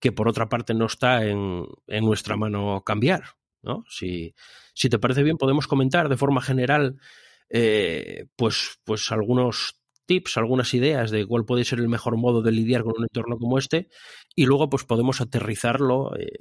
que 0.00 0.12
por 0.12 0.28
otra 0.28 0.48
parte 0.48 0.74
no 0.74 0.86
está 0.86 1.24
en, 1.24 1.66
en 1.86 2.04
nuestra 2.04 2.36
mano 2.36 2.82
cambiar? 2.84 3.36
¿no? 3.62 3.84
Si, 3.88 4.34
si, 4.74 4.88
te 4.88 4.98
parece 4.98 5.22
bien, 5.22 5.36
podemos 5.36 5.66
comentar 5.66 6.08
de 6.08 6.16
forma 6.16 6.40
general, 6.40 6.98
eh, 7.48 8.26
pues, 8.36 8.80
pues 8.84 9.12
algunos 9.12 9.80
tips, 10.06 10.38
algunas 10.38 10.74
ideas 10.74 11.12
de 11.12 11.24
cuál 11.24 11.44
puede 11.44 11.64
ser 11.64 11.78
el 11.78 11.88
mejor 11.88 12.16
modo 12.16 12.42
de 12.42 12.50
lidiar 12.50 12.82
con 12.82 12.94
un 12.96 13.04
entorno 13.04 13.38
como 13.38 13.58
este 13.58 13.88
y 14.34 14.44
luego 14.44 14.68
pues 14.68 14.82
podemos 14.82 15.20
aterrizarlo 15.20 16.16
eh, 16.18 16.32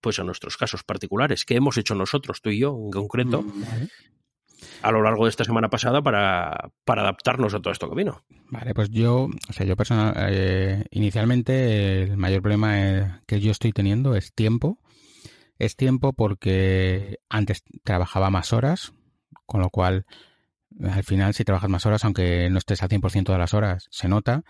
pues 0.00 0.18
a 0.18 0.24
nuestros 0.24 0.56
casos 0.56 0.84
particulares. 0.84 1.44
¿Qué 1.44 1.56
hemos 1.56 1.76
hecho 1.76 1.94
nosotros, 1.94 2.40
tú 2.40 2.48
y 2.48 2.60
yo 2.60 2.74
en 2.74 2.90
concreto? 2.90 3.42
Vale 3.42 3.90
a 4.82 4.92
lo 4.92 5.02
largo 5.02 5.24
de 5.24 5.30
esta 5.30 5.44
semana 5.44 5.68
pasada 5.68 6.02
para, 6.02 6.70
para 6.84 7.02
adaptarnos 7.02 7.54
a 7.54 7.60
todo 7.60 7.72
esto 7.72 7.88
que 7.88 7.96
vino. 7.96 8.22
Vale, 8.48 8.74
pues 8.74 8.90
yo, 8.90 9.28
o 9.48 9.52
sea, 9.52 9.66
yo 9.66 9.76
personal, 9.76 10.14
eh, 10.16 10.84
inicialmente 10.90 12.02
el 12.04 12.16
mayor 12.16 12.42
problema 12.42 12.80
eh, 12.80 13.20
que 13.26 13.40
yo 13.40 13.50
estoy 13.50 13.72
teniendo 13.72 14.14
es 14.14 14.32
tiempo. 14.34 14.78
Es 15.58 15.76
tiempo 15.76 16.12
porque 16.14 17.18
antes 17.28 17.62
trabajaba 17.84 18.30
más 18.30 18.52
horas, 18.52 18.92
con 19.46 19.60
lo 19.60 19.68
cual 19.68 20.06
al 20.82 21.04
final 21.04 21.34
si 21.34 21.44
trabajas 21.44 21.70
más 21.70 21.84
horas, 21.86 22.04
aunque 22.04 22.48
no 22.50 22.58
estés 22.58 22.82
al 22.82 22.88
100% 22.88 23.32
de 23.32 23.38
las 23.38 23.54
horas, 23.54 23.86
se 23.90 24.08
nota, 24.08 24.42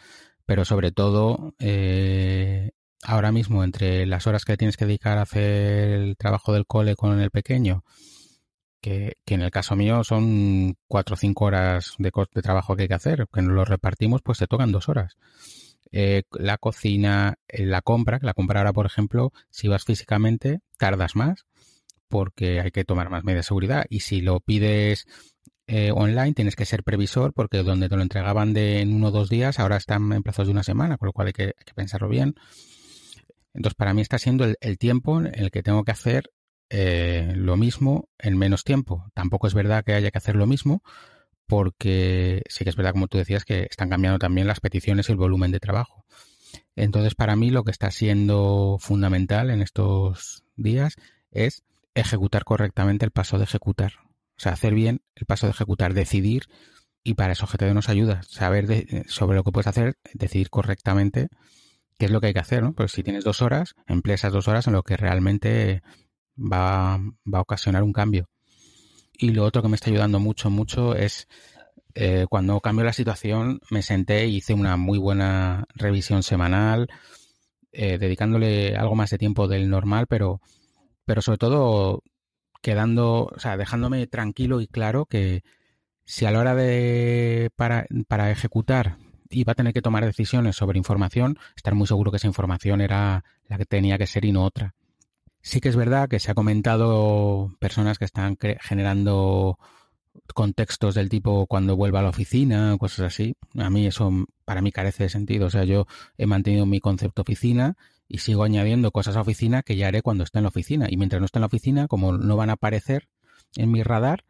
pero 0.47 0.65
sobre 0.65 0.93
todo 0.93 1.55
eh, 1.59 2.71
ahora 3.03 3.33
mismo 3.33 3.65
entre 3.65 4.07
las 4.07 4.27
horas 4.27 4.45
que 4.45 4.57
tienes 4.57 4.77
que 4.77 4.87
dedicar 4.87 5.19
a 5.19 5.23
hacer 5.23 5.91
el 5.91 6.17
trabajo 6.17 6.53
del 6.53 6.67
cole 6.67 6.95
con 6.97 7.21
el 7.21 7.31
pequeño, 7.31 7.85
que, 8.81 9.17
que, 9.25 9.35
en 9.35 9.43
el 9.43 9.51
caso 9.51 9.77
mío 9.77 10.05
son 10.05 10.77
cuatro 10.89 11.15
o 11.15 11.17
cinco 11.17 11.47
horas 11.47 11.95
de, 11.99 12.11
de 12.35 12.43
trabajo 12.43 12.77
que 12.77 12.83
hay 12.83 12.89
que 12.89 12.95
hacer, 12.95 13.27
que 13.33 13.43
nos 13.43 13.53
lo 13.53 13.65
repartimos, 13.65 14.23
pues 14.23 14.39
se 14.39 14.47
tocan 14.47 14.73
dos 14.73 14.89
horas. 14.89 15.17
Eh, 15.93 16.23
la 16.33 16.57
cocina, 16.57 17.39
eh, 17.49 17.67
la 17.67 17.83
compra, 17.83 18.19
la 18.23 18.35
compra 18.35 18.61
ahora, 18.61 18.73
por 18.73 18.87
ejemplo, 18.87 19.33
si 19.51 19.69
vas 19.69 19.85
físicamente, 19.85 20.61
tardas 20.79 21.17
más 21.17 21.47
porque 22.11 22.61
hay 22.61 22.73
que 22.73 22.85
tomar 22.85 23.09
más 23.09 23.25
medidas 23.25 23.45
de 23.45 23.49
seguridad. 23.49 23.85
Y 23.89 24.01
si 24.01 24.21
lo 24.21 24.41
pides 24.41 25.07
eh, 25.67 25.93
online, 25.95 26.35
tienes 26.35 26.57
que 26.57 26.67
ser 26.67 26.83
previsor 26.83 27.33
porque 27.33 27.63
donde 27.63 27.89
te 27.89 27.97
lo 27.97 28.03
entregaban 28.03 28.53
de 28.53 28.81
en 28.81 28.93
uno 28.93 29.09
o 29.09 29.11
dos 29.13 29.31
días, 29.31 29.59
ahora 29.61 29.77
están 29.77 30.13
en 30.13 30.23
plazos 30.23 30.47
de 30.49 30.53
una 30.53 30.65
semana, 30.65 30.99
con 30.99 31.07
lo 31.07 31.13
cual 31.13 31.29
hay 31.29 31.33
que, 31.33 31.45
hay 31.45 31.65
que 31.65 31.75
pensarlo 31.75 32.09
bien. 32.09 32.35
Entonces, 33.55 33.77
para 33.77 33.95
mí 33.95 34.03
está 34.03 34.19
siendo 34.19 34.45
el, 34.45 34.57
el, 34.61 34.77
tiempo 34.77 35.21
en 35.21 35.27
el 35.33 35.51
que 35.51 35.63
tengo 35.63 35.85
que 35.85 35.93
hacer 35.93 36.31
eh, 36.71 37.33
lo 37.37 37.57
mismo 37.57 38.09
en 38.19 38.39
menos 38.39 38.65
tiempo. 38.65 39.11
Tampoco 39.15 39.47
es 39.47 39.55
verdad 39.55 39.85
que 39.85 39.93
haya 39.93 40.11
que 40.11 40.19
hacer 40.19 40.37
lo 40.37 40.47
mismo, 40.47 40.83
porque 41.47 42.43
sí 42.49 42.65
que 42.65 42.71
es 42.71 42.77
verdad, 42.77 42.93
como 42.93 43.09
tú 43.09 43.19
decías, 43.19 43.45
que 43.45 43.67
están 43.69 43.91
cambiando 43.91 44.21
también 44.21 44.47
las 44.47 44.61
peticiones 44.61 45.09
y 45.09 45.13
el 45.13 45.19
volumen 45.19 45.51
de 45.51 45.61
trabajo. 45.61 46.07
Entonces, 46.77 47.15
para 47.15 47.37
mí 47.37 47.51
lo 47.51 47.65
que 47.65 47.73
está 47.73 47.91
siendo 47.91 48.79
fundamental 48.81 49.51
en 49.51 49.63
estos 49.63 50.45
días 50.57 50.95
es 51.33 51.65
ejecutar 51.95 52.45
correctamente 52.45 53.05
el 53.05 53.11
paso 53.11 53.39
de 53.39 53.45
ejecutar. 53.45 53.95
O 54.37 54.43
sea, 54.43 54.53
hacer 54.53 54.73
bien 54.75 55.03
el 55.17 55.27
paso 55.27 55.47
de 55.47 55.51
ejecutar, 55.51 55.93
decidir, 55.93 56.45
y 57.03 57.15
para 57.15 57.33
eso 57.33 57.47
GTD 57.47 57.75
nos 57.75 57.89
ayuda, 57.89 58.23
saber 58.23 58.87
sobre 59.09 59.37
lo 59.37 59.45
que 59.45 59.53
puedes 59.53 59.67
hacer, 59.67 59.97
decidir 60.15 60.51
correctamente 60.51 61.29
qué 61.99 62.07
es 62.07 62.13
lo 62.13 62.21
que 62.21 62.29
hay 62.29 62.33
que 62.33 62.41
hacer, 62.41 62.63
¿no? 62.63 62.73
Pues 62.73 62.93
si 62.93 63.03
tienes 63.03 63.25
dos 63.25 63.43
horas, 63.43 63.75
empleas 63.87 64.21
esas 64.21 64.33
dos 64.33 64.49
horas 64.49 64.67
en 64.67 64.73
lo 64.73 64.83
que 64.83 64.97
realmente 64.97 65.83
va, 66.37 66.99
va 66.99 67.39
a 67.39 67.43
ocasionar 67.43 67.83
un 67.83 67.93
cambio. 67.93 68.29
Y 69.19 69.31
lo 69.31 69.45
otro 69.45 69.63
que 69.63 69.69
me 69.69 69.77
está 69.77 69.91
ayudando 69.91 70.19
mucho, 70.19 70.51
mucho 70.51 70.95
es 70.95 71.29
eh, 71.95 72.27
cuando 72.29 72.61
cambió 72.61 72.85
la 72.85 72.93
situación, 72.93 73.61
me 73.71 73.83
senté 73.83 74.27
y 74.27 74.37
hice 74.37 74.55
una 74.55 74.77
muy 74.77 74.99
buena 74.99 75.67
revisión 75.75 76.23
semanal, 76.23 76.89
eh, 77.73 77.99
dedicándole 77.99 78.77
algo 78.77 78.95
más 78.95 79.11
de 79.11 79.19
tiempo 79.19 79.49
del 79.49 79.69
normal, 79.69 80.07
pero, 80.07 80.41
pero 81.05 81.23
sobre 81.23 81.39
todo 81.39 82.03
quedando, 82.63 83.31
o 83.35 83.39
sea, 83.39 83.57
dejándome 83.57 84.07
tranquilo 84.07 84.61
y 84.61 84.67
claro 84.67 85.07
que 85.07 85.43
si 86.05 86.27
a 86.27 86.31
la 86.31 86.41
hora 86.41 86.55
de 86.55 87.51
para, 87.57 87.87
para 88.09 88.31
ejecutar 88.31 88.97
iba 89.31 89.53
a 89.53 89.55
tener 89.55 89.73
que 89.73 89.83
tomar 89.83 90.05
decisiones 90.05 90.57
sobre 90.57 90.79
información, 90.79 91.39
estar 91.57 91.75
muy 91.75 91.87
seguro 91.87 92.11
que 92.11 92.17
esa 92.17 92.27
información 92.27 92.81
era 92.81 93.25
la 93.49 93.59
que 93.59 93.67
tenía 93.67 93.99
que 93.99 94.07
ser 94.07 94.25
y 94.25 94.33
no 94.33 94.45
otra. 94.45 94.75
Sí 95.43 95.61
que 95.61 95.69
es 95.69 95.77
verdad 95.77 96.09
que 96.09 96.21
se 96.21 96.31
ha 96.31 96.35
comentado 96.35 97.55
personas 97.59 97.99
que 97.99 98.05
están 98.05 98.37
generando 98.61 99.59
contextos 100.35 100.95
del 100.95 101.09
tipo 101.09 101.47
cuando 101.47 101.77
vuelva 101.77 102.01
a 102.01 102.03
la 102.03 102.11
oficina, 102.11 102.77
cosas 102.79 103.07
así. 103.07 103.37
A 103.57 103.71
mí 103.71 103.87
eso 103.87 104.11
para 104.45 104.61
mí 104.63 104.73
carece 104.73 105.05
de 105.05 105.09
sentido. 105.09 105.47
O 105.47 105.51
sea, 105.51 105.65
yo 105.65 105.87
he 106.19 106.27
mantenido 106.27 106.67
mi 106.67 106.81
concepto 106.81 107.23
oficina 107.23 107.77
y 108.09 108.19
sigo 108.19 108.43
añadiendo 108.43 108.91
cosas 108.91 109.17
a 109.17 109.21
oficina 109.21 109.63
que 109.63 109.77
ya 109.77 109.89
haré 109.89 110.03
cuando 110.03 110.25
esté 110.25 110.39
en 110.39 110.45
la 110.45 110.49
oficina. 110.49 110.87
Y 110.91 110.97
mientras 110.97 111.21
no 111.21 111.27
esté 111.27 111.39
en 111.39 111.43
la 111.43 111.47
oficina, 111.47 111.89
como 111.89 112.13
no 112.13 112.37
van 112.37 112.51
a 112.51 112.55
aparecer 112.55 113.09
en 113.57 113.71
mi 113.71 113.83
radar, 113.83 114.25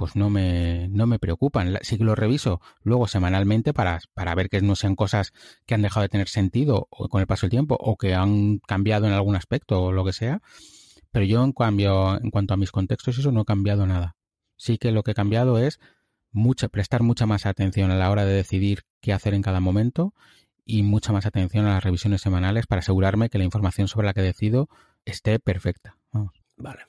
pues 0.00 0.16
no 0.16 0.30
me, 0.30 0.88
no 0.88 1.06
me 1.06 1.18
preocupan. 1.18 1.76
Sí 1.82 1.98
que 1.98 2.04
lo 2.04 2.14
reviso 2.14 2.62
luego 2.82 3.06
semanalmente 3.06 3.74
para, 3.74 4.00
para 4.14 4.34
ver 4.34 4.48
que 4.48 4.62
no 4.62 4.74
sean 4.74 4.96
cosas 4.96 5.34
que 5.66 5.74
han 5.74 5.82
dejado 5.82 6.00
de 6.00 6.08
tener 6.08 6.26
sentido 6.26 6.88
con 6.90 7.20
el 7.20 7.26
paso 7.26 7.42
del 7.42 7.50
tiempo 7.50 7.76
o 7.78 7.98
que 7.98 8.14
han 8.14 8.60
cambiado 8.60 9.06
en 9.06 9.12
algún 9.12 9.36
aspecto 9.36 9.82
o 9.82 9.92
lo 9.92 10.02
que 10.02 10.14
sea. 10.14 10.40
Pero 11.12 11.26
yo 11.26 11.44
en 11.44 11.52
cambio, 11.52 12.18
en 12.18 12.30
cuanto 12.30 12.54
a 12.54 12.56
mis 12.56 12.72
contextos, 12.72 13.18
eso 13.18 13.30
no 13.30 13.40
ha 13.40 13.44
cambiado 13.44 13.86
nada. 13.86 14.16
Sí 14.56 14.78
que 14.78 14.90
lo 14.90 15.02
que 15.02 15.10
he 15.10 15.14
cambiado 15.14 15.58
es 15.58 15.80
mucha, 16.32 16.68
prestar 16.68 17.02
mucha 17.02 17.26
más 17.26 17.44
atención 17.44 17.90
a 17.90 17.96
la 17.96 18.10
hora 18.10 18.24
de 18.24 18.32
decidir 18.32 18.84
qué 19.02 19.12
hacer 19.12 19.34
en 19.34 19.42
cada 19.42 19.60
momento 19.60 20.14
y 20.64 20.82
mucha 20.82 21.12
más 21.12 21.26
atención 21.26 21.66
a 21.66 21.74
las 21.74 21.84
revisiones 21.84 22.22
semanales 22.22 22.66
para 22.66 22.78
asegurarme 22.78 23.28
que 23.28 23.36
la 23.36 23.44
información 23.44 23.86
sobre 23.86 24.06
la 24.06 24.14
que 24.14 24.22
decido 24.22 24.70
esté 25.04 25.38
perfecta. 25.40 25.98
Vale. 26.56 26.86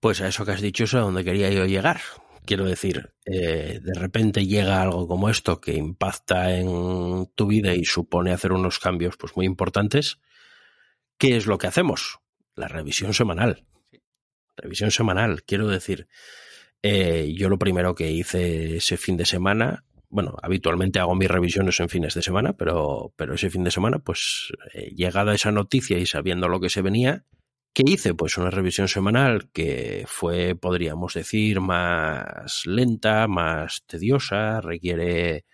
Pues 0.00 0.20
a 0.20 0.28
eso 0.28 0.44
que 0.44 0.52
has 0.52 0.62
dicho 0.62 0.84
es 0.84 0.94
a 0.94 1.00
donde 1.00 1.24
quería 1.24 1.50
yo 1.50 1.66
llegar. 1.66 2.00
Quiero 2.46 2.64
decir, 2.64 3.12
eh, 3.26 3.80
de 3.82 3.94
repente 3.94 4.46
llega 4.46 4.80
algo 4.80 5.06
como 5.06 5.28
esto 5.28 5.60
que 5.60 5.74
impacta 5.74 6.56
en 6.56 7.26
tu 7.34 7.46
vida 7.46 7.74
y 7.74 7.84
supone 7.84 8.32
hacer 8.32 8.52
unos 8.52 8.78
cambios 8.78 9.16
pues 9.16 9.36
muy 9.36 9.46
importantes. 9.46 10.18
¿Qué 11.18 11.36
es 11.36 11.46
lo 11.46 11.58
que 11.58 11.66
hacemos? 11.66 12.18
La 12.56 12.66
revisión 12.66 13.12
semanal. 13.12 13.66
Revisión 14.56 14.90
semanal, 14.90 15.42
quiero 15.44 15.68
decir. 15.68 16.08
Eh, 16.82 17.34
yo 17.36 17.50
lo 17.50 17.58
primero 17.58 17.94
que 17.94 18.10
hice 18.10 18.76
ese 18.76 18.96
fin 18.96 19.18
de 19.18 19.26
semana 19.26 19.84
bueno, 20.10 20.36
habitualmente 20.42 20.98
hago 20.98 21.14
mis 21.14 21.30
revisiones 21.30 21.78
en 21.78 21.88
fines 21.88 22.14
de 22.14 22.22
semana, 22.22 22.52
pero, 22.54 23.14
pero 23.16 23.34
ese 23.34 23.48
fin 23.48 23.62
de 23.62 23.70
semana, 23.70 24.00
pues 24.00 24.52
eh, 24.74 24.90
llegada 24.92 25.34
esa 25.34 25.52
noticia 25.52 25.98
y 25.98 26.06
sabiendo 26.06 26.48
lo 26.48 26.60
que 26.60 26.68
se 26.68 26.82
venía, 26.82 27.24
¿qué 27.72 27.82
hice? 27.86 28.14
Pues 28.14 28.36
una 28.38 28.50
revisión 28.50 28.88
semanal 28.88 29.50
que 29.52 30.04
fue, 30.06 30.54
podríamos 30.54 31.14
decir, 31.14 31.60
más 31.60 32.66
lenta, 32.66 33.26
más 33.28 33.84
tediosa, 33.86 34.60
requiere 34.60 35.44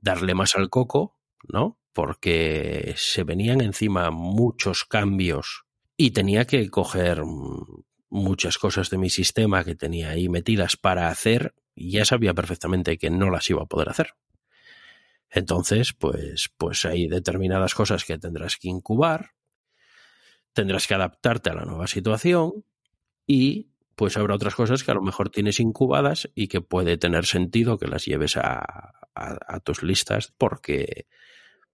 darle 0.00 0.34
más 0.34 0.56
al 0.56 0.70
coco, 0.70 1.16
¿no? 1.48 1.78
Porque 1.92 2.94
se 2.96 3.24
venían 3.24 3.60
encima 3.60 4.10
muchos 4.10 4.84
cambios 4.84 5.64
y 5.96 6.12
tenía 6.12 6.46
que 6.46 6.68
coger 6.70 7.22
muchas 8.10 8.58
cosas 8.58 8.90
de 8.90 8.98
mi 8.98 9.10
sistema 9.10 9.64
que 9.64 9.74
tenía 9.74 10.10
ahí 10.10 10.28
metidas 10.28 10.76
para 10.76 11.08
hacer 11.08 11.54
y 11.74 11.92
ya 11.92 12.04
sabía 12.04 12.34
perfectamente 12.34 12.98
que 12.98 13.10
no 13.10 13.30
las 13.30 13.48
iba 13.50 13.62
a 13.62 13.66
poder 13.66 13.88
hacer. 13.88 14.12
Entonces, 15.30 15.92
pues, 15.92 16.50
pues 16.56 16.84
hay 16.84 17.06
determinadas 17.06 17.74
cosas 17.74 18.04
que 18.04 18.18
tendrás 18.18 18.56
que 18.56 18.68
incubar, 18.68 19.32
tendrás 20.58 20.88
que 20.88 20.94
adaptarte 20.94 21.50
a 21.50 21.54
la 21.54 21.64
nueva 21.64 21.86
situación 21.86 22.64
y 23.28 23.68
pues 23.94 24.16
habrá 24.16 24.34
otras 24.34 24.56
cosas 24.56 24.82
que 24.82 24.90
a 24.90 24.94
lo 24.94 25.02
mejor 25.02 25.30
tienes 25.30 25.60
incubadas 25.60 26.28
y 26.34 26.48
que 26.48 26.60
puede 26.60 26.96
tener 26.96 27.26
sentido 27.26 27.78
que 27.78 27.86
las 27.86 28.06
lleves 28.06 28.36
a, 28.36 28.92
a, 29.14 29.60
tus 29.60 29.84
listas 29.84 30.34
porque, 30.36 31.06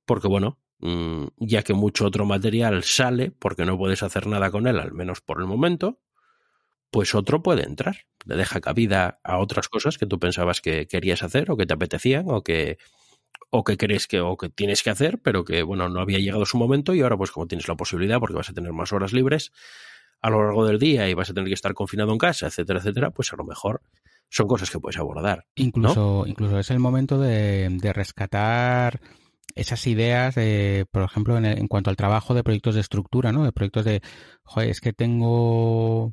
porque 0.04 0.28
bueno, 0.28 0.58
mm, 0.80 1.28
ya 1.38 1.62
que 1.62 1.72
mucho 1.72 2.04
otro 2.04 2.26
material 2.26 2.84
sale 2.84 3.30
porque 3.30 3.64
no 3.64 3.78
puedes 3.78 4.02
hacer 4.02 4.26
nada 4.26 4.50
con 4.50 4.66
él, 4.66 4.78
al 4.78 4.92
menos 4.92 5.22
por 5.22 5.40
el 5.40 5.46
momento, 5.46 6.02
pues 6.90 7.14
otro 7.14 7.42
puede 7.42 7.62
entrar. 7.62 8.00
Le 8.26 8.36
deja 8.36 8.60
cabida 8.60 9.18
a 9.24 9.38
otras 9.38 9.70
cosas 9.70 9.96
que 9.96 10.04
tú 10.04 10.18
pensabas 10.18 10.60
que 10.60 10.86
querías 10.88 11.22
hacer 11.22 11.50
o 11.50 11.56
que 11.56 11.64
te 11.64 11.72
apetecían 11.72 12.26
o 12.28 12.42
que 12.42 12.76
o 13.56 13.62
que 13.62 13.76
crees 13.76 14.08
que 14.08 14.20
o 14.20 14.36
que 14.36 14.48
tienes 14.48 14.82
que 14.82 14.90
hacer, 14.90 15.20
pero 15.22 15.44
que 15.44 15.62
bueno, 15.62 15.88
no 15.88 16.00
había 16.00 16.18
llegado 16.18 16.44
su 16.44 16.58
momento 16.58 16.92
y 16.92 17.02
ahora 17.02 17.16
pues 17.16 17.30
como 17.30 17.46
tienes 17.46 17.68
la 17.68 17.76
posibilidad 17.76 18.18
porque 18.18 18.34
vas 18.34 18.50
a 18.50 18.52
tener 18.52 18.72
más 18.72 18.92
horas 18.92 19.12
libres 19.12 19.52
a 20.20 20.28
lo 20.28 20.42
largo 20.42 20.66
del 20.66 20.80
día 20.80 21.08
y 21.08 21.14
vas 21.14 21.30
a 21.30 21.34
tener 21.34 21.46
que 21.46 21.54
estar 21.54 21.72
confinado 21.72 22.10
en 22.10 22.18
casa, 22.18 22.48
etcétera, 22.48 22.80
etcétera, 22.80 23.10
pues 23.12 23.32
a 23.32 23.36
lo 23.36 23.44
mejor 23.44 23.80
son 24.28 24.48
cosas 24.48 24.70
que 24.70 24.80
puedes 24.80 24.98
abordar. 24.98 25.46
Incluso, 25.54 26.24
incluso 26.26 26.58
es 26.58 26.68
el 26.72 26.80
momento 26.80 27.20
de, 27.20 27.78
rescatar 27.94 29.00
esas 29.54 29.86
ideas, 29.86 30.34
de, 30.34 30.86
por 30.90 31.04
ejemplo, 31.04 31.38
en, 31.38 31.44
en, 31.44 31.68
cuanto 31.68 31.90
al 31.90 31.96
trabajo 31.96 32.34
de 32.34 32.42
proyectos 32.42 32.74
de 32.74 32.80
estructura, 32.80 33.30
¿no? 33.30 33.44
De 33.44 33.52
proyectos 33.52 33.84
de, 33.84 34.02
joder, 34.42 34.70
es 34.70 34.80
que 34.80 34.92
tengo 34.92 36.12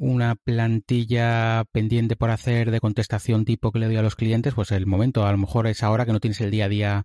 una 0.00 0.34
plantilla 0.34 1.64
pendiente 1.72 2.16
por 2.16 2.30
hacer 2.30 2.70
de 2.70 2.80
contestación 2.80 3.44
tipo 3.44 3.70
que 3.70 3.80
le 3.80 3.86
doy 3.86 3.96
a 3.96 4.02
los 4.02 4.16
clientes, 4.16 4.54
pues 4.54 4.72
el 4.72 4.86
momento, 4.86 5.26
a 5.26 5.32
lo 5.32 5.36
mejor 5.36 5.66
es 5.66 5.82
ahora 5.82 6.06
que 6.06 6.12
no 6.12 6.20
tienes 6.20 6.40
el 6.40 6.50
día 6.50 6.64
a 6.64 6.68
día 6.70 7.04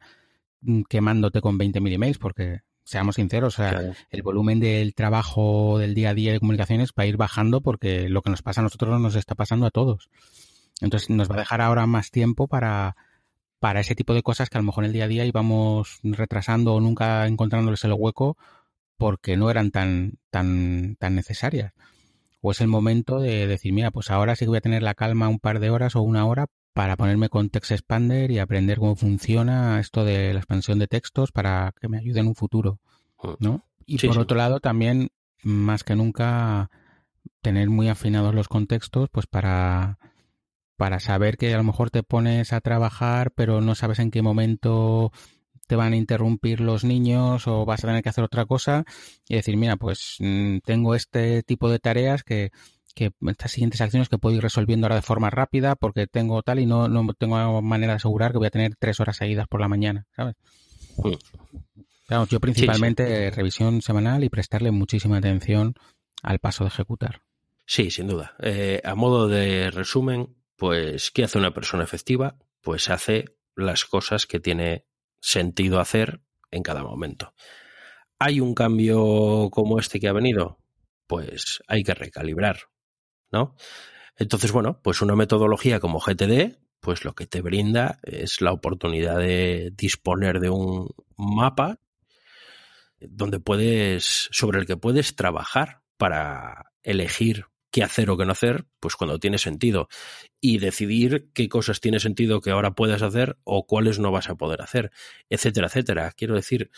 mm, 0.62 0.84
quemándote 0.84 1.41
con 1.41 1.60
20.000 1.60 1.93
emails, 1.93 2.17
porque 2.17 2.62
seamos 2.86 3.15
sinceros, 3.15 3.55
o 3.55 3.58
sea, 3.58 3.93
el 4.10 4.23
volumen 4.23 4.62
del 4.62 4.95
trabajo 4.95 5.77
del 5.77 5.93
día 5.93 6.12
a 6.12 6.13
día 6.13 6.31
de 6.31 6.39
comunicaciones 6.39 6.91
va 6.97 7.03
a 7.03 7.05
ir 7.05 7.17
bajando 7.17 7.60
porque 7.60 8.08
lo 8.08 8.21
que 8.21 8.29
nos 8.29 8.41
pasa 8.41 8.62
a 8.62 8.63
nosotros 8.63 9.01
nos 9.01 9.15
está 9.15 9.36
pasando 9.36 9.65
a 9.65 9.71
todos. 9.71 10.10
Entonces 10.79 11.10
nos 11.10 11.29
va 11.29 11.36
a 11.36 11.39
dejar 11.39 11.60
ahora 11.60 11.86
más 11.88 12.12
tiempo 12.12 12.47
para, 12.47 12.95
para 13.60 13.81
ese 13.81 13.95
tipo 13.95 14.13
de 14.13 14.23
cosas 14.23 14.49
que 14.49 14.58
a 14.58 14.62
lo 14.62 14.67
mejor 14.67 14.86
en 14.86 14.91
el 14.91 14.93
día 14.93 15.03
a 15.03 15.10
día 15.10 15.25
íbamos 15.25 15.99
retrasando 16.01 16.75
o 16.75 16.79
nunca 16.79 17.27
encontrándoles 17.27 17.84
el 17.84 17.91
hueco 17.91 18.38
porque 18.95 19.36
no 19.36 19.51
eran 19.51 19.71
tan, 19.71 20.13
tan, 20.29 20.95
tan 20.97 21.15
necesarias 21.15 21.73
o 22.45 22.51
es 22.51 22.62
el 22.62 22.67
momento 22.67 23.19
de 23.19 23.47
decir, 23.47 23.73
mira, 23.73 23.89
pues 23.89 24.12
ahora 24.12 24.36
sí 24.36 24.45
que 24.45 24.49
voy 24.49 24.60
a 24.60 24.62
tener 24.62 24.84
la 24.84 24.93
calma 24.93 25.29
un 25.29 25.39
par 25.39 25.60
de 25.60 25.71
horas 25.71 25.95
o 25.95 26.03
una 26.03 26.27
hora 26.27 26.45
para 26.73 26.95
ponerme 26.95 27.27
con 27.27 27.49
Text 27.49 27.71
Expander 27.71 28.29
y 28.29 28.38
aprender 28.38 28.77
cómo 28.77 28.95
funciona 28.95 29.79
esto 29.79 30.05
de 30.05 30.31
la 30.31 30.41
expansión 30.41 30.77
de 30.77 30.86
textos 30.86 31.31
para 31.31 31.73
que 31.81 31.88
me 31.88 31.97
ayude 31.97 32.19
en 32.19 32.27
un 32.27 32.36
futuro. 32.36 32.79
¿no? 33.39 33.65
Y 33.88 33.97
por 33.97 34.19
otro 34.19 34.38
lado 34.38 34.60
también, 34.60 35.10
más 35.41 35.84
que 35.84 35.95
nunca, 35.95 36.69
tener 37.41 37.71
muy 37.71 37.89
afinados 37.89 38.36
los 38.36 38.47
contextos, 38.47 39.10
pues 39.10 39.25
para, 39.25 39.97
para 40.77 40.99
saber 40.99 41.38
que 41.38 41.51
a 41.51 41.58
lo 41.58 41.63
mejor 41.63 41.89
te 41.89 42.03
pones 42.03 42.53
a 42.53 42.62
trabajar, 42.62 43.31
pero 43.31 43.60
no 43.60 43.73
sabes 43.73 43.97
en 43.97 44.12
qué 44.12 44.21
momento 44.21 45.12
te 45.67 45.75
van 45.75 45.93
a 45.93 45.97
interrumpir 45.97 46.62
los 46.62 46.84
niños 46.84 47.47
o 47.47 47.65
vas 47.65 47.84
a 47.84 47.88
tener 47.88 48.04
que 48.04 48.10
hacer 48.10 48.23
otra 48.23 48.45
cosa 48.45 48.86
y 49.28 49.36
decir, 49.36 49.58
mira, 49.58 49.78
pues 49.78 50.17
mm, 50.19 50.60
tengo 50.65 50.95
este 50.95 51.43
tipo 51.43 51.69
de 51.69 51.80
tareas 51.80 52.23
que, 52.23 52.51
que 52.95 53.12
estas 53.28 53.51
siguientes 53.51 53.82
acciones 53.82 54.10
que 54.10 54.17
puedo 54.17 54.36
ir 54.36 54.41
resolviendo 54.41 54.86
ahora 54.86 54.95
de 54.95 55.01
forma 55.01 55.30
rápida 55.30 55.75
porque 55.75 56.08
tengo 56.08 56.41
tal 56.43 56.60
y 56.60 56.65
no, 56.65 56.88
no 56.88 57.13
tengo 57.13 57.62
manera 57.62 57.93
de 57.93 57.97
asegurar 57.97 58.32
que 58.32 58.38
voy 58.38 58.47
a 58.47 58.51
tener 58.51 58.75
tres 58.80 58.99
horas 58.99 59.17
seguidas 59.17 59.47
por 59.47 59.62
la 59.62 59.67
mañana, 59.67 60.08
¿sabes? 60.15 60.36
yo 62.30 62.39
principalmente 62.39 63.32
revisión 63.32 63.82
semanal 63.82 64.23
y 64.23 64.30
prestarle 64.30 64.71
muchísima 64.71 65.17
atención 65.17 65.73
al 66.21 66.39
paso 66.39 66.63
de 66.63 66.69
ejecutar. 66.69 67.21
Sí, 67.65 67.89
sin 67.89 68.08
duda. 68.08 68.36
Eh, 68.39 68.80
a 68.84 68.95
modo 68.95 69.28
de 69.28 69.71
resumen, 69.71 70.36
pues, 70.56 71.12
¿qué 71.12 71.23
hace 71.23 71.38
una 71.38 71.54
persona 71.54 71.84
efectiva? 71.84 72.38
Pues 72.62 72.89
hace 72.89 73.25
las 73.56 73.86
cosas 73.86 74.28
que 74.28 74.39
tiene 74.39 74.86
sentido 75.26 75.80
hacer 75.80 76.22
en 76.52 76.62
cada 76.62 76.84
momento. 76.84 77.34
¿Hay 78.20 78.40
un 78.40 78.54
cambio 78.54 79.50
como 79.52 79.80
este 79.80 80.00
que 80.00 80.08
ha 80.08 80.14
venido? 80.14 80.60
Pues 81.08 81.62
hay 81.68 81.84
que 81.84 81.94
recalibrar, 81.94 82.60
¿no? 83.32 83.56
Entonces, 84.16 84.52
bueno, 84.52 84.80
pues 84.82 85.02
una 85.02 85.16
metodología 85.16 85.80
como 85.80 86.00
GTD, 86.00 86.58
pues 86.80 87.04
lo 87.04 87.14
que 87.16 87.26
te 87.26 87.42
brinda 87.42 88.00
es 88.04 88.40
la 88.40 88.54
oportunidad 88.54 89.18
de 89.18 89.74
disponer 89.76 90.40
de 90.40 90.52
un 90.52 90.90
mapa 91.18 91.80
donde 93.00 93.40
puedes, 93.40 94.30
sobre 94.32 94.60
el 94.60 94.66
que 94.66 94.78
puedes 94.78 95.16
trabajar 95.16 95.82
para 95.98 96.72
elegir 96.84 97.46
qué 97.76 97.84
hacer 97.84 98.10
o 98.10 98.16
qué 98.16 98.24
no 98.24 98.32
hacer, 98.32 98.68
pues 98.80 98.96
cuando 98.96 99.20
tiene 99.20 99.38
sentido. 99.38 99.90
Y 100.40 100.60
decidir 100.60 101.30
qué 101.34 101.50
cosas 101.50 101.82
tiene 101.82 102.00
sentido 102.00 102.40
que 102.40 102.52
ahora 102.52 102.74
puedas 102.74 103.02
hacer 103.02 103.38
o 103.44 103.68
cuáles 103.68 104.00
no 104.00 104.14
vas 104.14 104.30
a 104.30 104.36
poder 104.36 104.62
hacer, 104.62 104.92
etcétera, 105.30 105.68
etcétera. 105.68 106.14
Quiero 106.16 106.36
decir, 106.36 106.72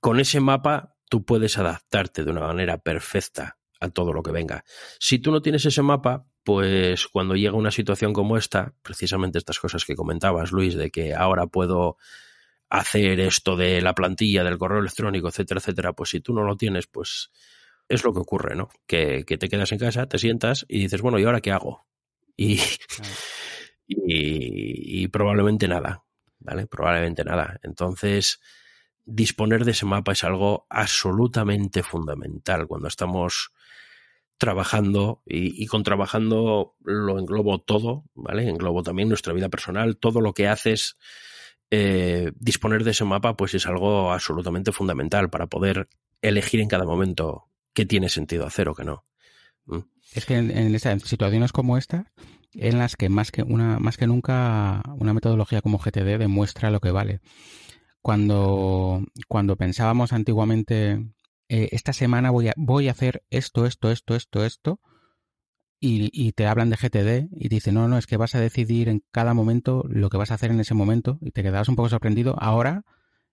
con 0.00 0.20
ese 0.20 0.40
mapa 0.40 0.94
tú 1.08 1.24
puedes 1.24 1.56
adaptarte 1.56 2.22
de 2.22 2.30
una 2.30 2.42
manera 2.42 2.76
perfecta 2.76 3.56
a 3.80 3.88
todo 3.88 4.12
lo 4.12 4.22
que 4.22 4.30
venga. 4.30 4.66
Si 5.00 5.18
tú 5.18 5.30
no 5.30 5.40
tienes 5.40 5.64
ese 5.64 5.80
mapa, 5.80 6.26
pues 6.42 7.06
cuando 7.06 7.34
llega 7.34 7.56
una 7.56 7.70
situación 7.70 8.12
como 8.12 8.36
esta, 8.36 8.74
precisamente 8.82 9.38
estas 9.38 9.58
cosas 9.58 9.86
que 9.86 9.96
comentabas, 9.96 10.52
Luis, 10.52 10.74
de 10.74 10.90
que 10.90 11.14
ahora 11.14 11.46
puedo 11.46 11.96
hacer 12.68 13.20
esto 13.20 13.56
de 13.56 13.80
la 13.80 13.94
plantilla, 13.94 14.44
del 14.44 14.58
correo 14.58 14.80
electrónico, 14.80 15.28
etcétera, 15.28 15.60
etcétera, 15.60 15.94
pues 15.94 16.10
si 16.10 16.20
tú 16.20 16.34
no 16.34 16.42
lo 16.42 16.58
tienes, 16.58 16.88
pues 16.88 17.30
es 17.88 18.04
lo 18.04 18.12
que 18.12 18.20
ocurre, 18.20 18.54
¿no? 18.56 18.68
Que, 18.86 19.24
te 19.24 19.48
quedas 19.48 19.72
en 19.72 19.78
casa, 19.78 20.06
te 20.06 20.18
sientas 20.18 20.64
y 20.68 20.80
dices, 20.80 21.02
bueno, 21.02 21.18
¿y 21.18 21.24
ahora 21.24 21.40
qué 21.40 21.52
hago? 21.52 21.86
Y, 23.86 25.02
y, 25.02 25.08
probablemente 25.08 25.68
nada, 25.68 26.04
¿vale? 26.38 26.66
Probablemente 26.66 27.22
nada. 27.22 27.60
Entonces, 27.62 28.40
disponer 29.04 29.66
de 29.66 29.72
ese 29.72 29.84
mapa 29.84 30.12
es 30.12 30.24
algo 30.24 30.66
absolutamente 30.70 31.82
fundamental 31.82 32.66
cuando 32.66 32.88
estamos 32.88 33.52
trabajando 34.38 35.22
y, 35.26 35.66
con 35.66 35.82
trabajando 35.82 36.76
lo 36.84 37.18
englobo 37.18 37.60
todo, 37.60 38.04
¿vale? 38.14 38.48
Englobo 38.48 38.82
también 38.82 39.08
nuestra 39.08 39.32
vida 39.32 39.48
personal, 39.48 39.96
todo 39.96 40.20
lo 40.20 40.32
que 40.34 40.48
haces. 40.48 40.96
Eh, 41.70 42.32
disponer 42.36 42.84
de 42.84 42.90
ese 42.90 43.04
mapa 43.04 43.36
pues 43.36 43.54
es 43.54 43.66
algo 43.66 44.12
absolutamente 44.12 44.70
fundamental 44.70 45.30
para 45.30 45.46
poder 45.46 45.88
elegir 46.20 46.60
en 46.60 46.68
cada 46.68 46.84
momento 46.84 47.48
qué 47.74 47.84
tiene 47.84 48.08
sentido 48.08 48.46
hacer 48.46 48.68
o 48.68 48.74
qué 48.74 48.84
no. 48.84 49.04
¿Mm? 49.66 49.80
Es 50.14 50.26
que 50.26 50.36
en, 50.36 50.78
situaciones 51.00 51.52
como 51.52 51.76
esta, 51.76 52.12
en 52.52 52.78
las 52.78 52.96
que 52.96 53.08
más 53.08 53.32
que 53.32 53.42
una 53.42 53.78
más 53.78 53.96
que 53.96 54.06
nunca 54.06 54.82
una 54.96 55.12
metodología 55.12 55.60
como 55.60 55.78
GTD 55.78 56.18
demuestra 56.18 56.70
lo 56.70 56.80
que 56.80 56.92
vale. 56.92 57.20
Cuando, 58.00 59.02
cuando 59.28 59.56
pensábamos 59.56 60.12
antiguamente, 60.12 61.06
eh, 61.48 61.68
esta 61.72 61.94
semana 61.94 62.30
voy 62.30 62.48
a, 62.48 62.54
voy 62.56 62.88
a 62.88 62.92
hacer 62.92 63.24
esto, 63.30 63.64
esto, 63.64 63.90
esto, 63.90 64.14
esto, 64.14 64.44
esto, 64.44 64.80
y, 65.80 66.10
y, 66.12 66.32
te 66.32 66.46
hablan 66.46 66.68
de 66.68 66.76
GTD 66.76 67.28
y 67.32 67.48
te 67.48 67.54
dicen, 67.56 67.74
no, 67.74 67.88
no, 67.88 67.96
es 67.96 68.06
que 68.06 68.18
vas 68.18 68.34
a 68.34 68.40
decidir 68.40 68.90
en 68.90 69.02
cada 69.10 69.32
momento 69.32 69.84
lo 69.88 70.10
que 70.10 70.18
vas 70.18 70.30
a 70.30 70.34
hacer 70.34 70.50
en 70.50 70.60
ese 70.60 70.74
momento, 70.74 71.18
y 71.22 71.30
te 71.30 71.42
quedabas 71.42 71.68
un 71.68 71.76
poco 71.76 71.88
sorprendido. 71.88 72.36
Ahora 72.38 72.84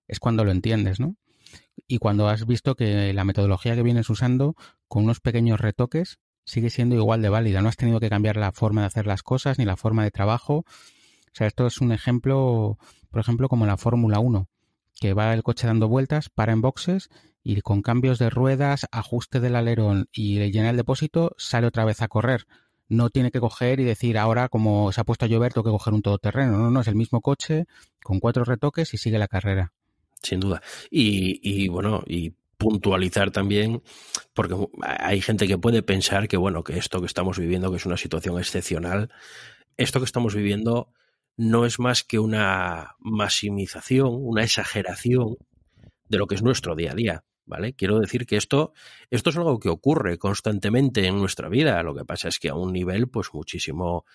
es 0.07 0.19
cuando 0.19 0.45
lo 0.45 0.51
entiendes, 0.51 0.99
¿no? 1.01 1.17
Y 1.87 1.97
cuando 1.97 2.29
has 2.29 2.45
visto 2.45 2.75
que 2.75 3.13
la 3.13 3.25
metodología 3.25 3.75
que 3.75 3.83
vienes 3.83 4.09
usando 4.09 4.55
con 4.87 5.03
unos 5.03 5.19
pequeños 5.19 5.59
retoques 5.59 6.19
sigue 6.45 6.69
siendo 6.69 6.95
igual 6.95 7.21
de 7.21 7.29
válida. 7.29 7.61
No 7.61 7.69
has 7.69 7.77
tenido 7.77 7.99
que 7.99 8.09
cambiar 8.09 8.37
la 8.37 8.51
forma 8.51 8.81
de 8.81 8.87
hacer 8.87 9.07
las 9.07 9.23
cosas 9.23 9.59
ni 9.59 9.65
la 9.65 9.77
forma 9.77 10.03
de 10.03 10.11
trabajo. 10.11 10.57
O 10.57 11.33
sea, 11.33 11.47
esto 11.47 11.65
es 11.67 11.79
un 11.79 11.91
ejemplo, 11.91 12.77
por 13.09 13.21
ejemplo, 13.21 13.47
como 13.47 13.65
la 13.65 13.77
Fórmula 13.77 14.19
1, 14.19 14.47
que 14.99 15.13
va 15.13 15.33
el 15.33 15.43
coche 15.43 15.67
dando 15.67 15.87
vueltas, 15.87 16.29
para 16.29 16.51
en 16.51 16.61
boxes 16.61 17.09
y 17.43 17.61
con 17.61 17.81
cambios 17.81 18.19
de 18.19 18.29
ruedas, 18.29 18.87
ajuste 18.91 19.39
del 19.39 19.55
alerón 19.55 20.07
y 20.11 20.39
llenar 20.51 20.71
el 20.71 20.77
depósito, 20.77 21.33
sale 21.37 21.67
otra 21.67 21.85
vez 21.85 22.01
a 22.01 22.07
correr. 22.07 22.45
no 22.87 23.09
tiene 23.09 23.31
que 23.31 23.39
coger 23.39 23.79
y 23.79 23.85
decir 23.85 24.17
ahora 24.17 24.49
como 24.49 24.91
se 24.91 24.99
ha 24.99 25.05
puesto 25.05 25.23
a 25.25 25.27
llover 25.29 25.53
tengo 25.53 25.63
que 25.63 25.71
coger 25.71 25.93
un 25.93 26.01
todoterreno. 26.01 26.57
No, 26.57 26.71
no, 26.71 26.81
es 26.81 26.87
el 26.87 26.95
mismo 26.95 27.21
coche 27.21 27.65
con 28.03 28.19
cuatro 28.19 28.43
retoques 28.43 28.93
y 28.93 28.97
sigue 28.97 29.17
la 29.17 29.29
carrera. 29.29 29.73
Sin 30.21 30.39
duda. 30.39 30.61
Y, 30.89 31.39
y 31.41 31.67
bueno, 31.67 32.03
y 32.05 32.33
puntualizar 32.57 33.31
también, 33.31 33.81
porque 34.35 34.55
hay 34.81 35.19
gente 35.19 35.47
que 35.47 35.57
puede 35.57 35.81
pensar 35.81 36.27
que, 36.27 36.37
bueno, 36.37 36.63
que 36.63 36.77
esto 36.77 36.99
que 36.99 37.07
estamos 37.07 37.39
viviendo, 37.39 37.71
que 37.71 37.77
es 37.77 37.87
una 37.87 37.97
situación 37.97 38.37
excepcional, 38.37 39.09
esto 39.77 39.99
que 39.99 40.05
estamos 40.05 40.35
viviendo 40.35 40.93
no 41.37 41.65
es 41.65 41.79
más 41.79 42.03
que 42.03 42.19
una 42.19 42.95
maximización, 42.99 44.09
una 44.11 44.43
exageración 44.43 45.37
de 46.07 46.17
lo 46.19 46.27
que 46.27 46.35
es 46.35 46.43
nuestro 46.43 46.75
día 46.75 46.91
a 46.91 46.95
día. 46.95 47.23
¿Vale? 47.43 47.73
Quiero 47.73 47.99
decir 47.99 48.27
que 48.27 48.37
esto, 48.37 48.71
esto 49.09 49.31
es 49.31 49.35
algo 49.35 49.59
que 49.59 49.67
ocurre 49.67 50.17
constantemente 50.19 51.07
en 51.07 51.17
nuestra 51.17 51.49
vida. 51.49 51.81
Lo 51.83 51.95
que 51.95 52.05
pasa 52.05 52.29
es 52.29 52.39
que 52.39 52.49
a 52.49 52.55
un 52.55 52.71
nivel, 52.71 53.09
pues, 53.09 53.33
muchísimo 53.33 54.05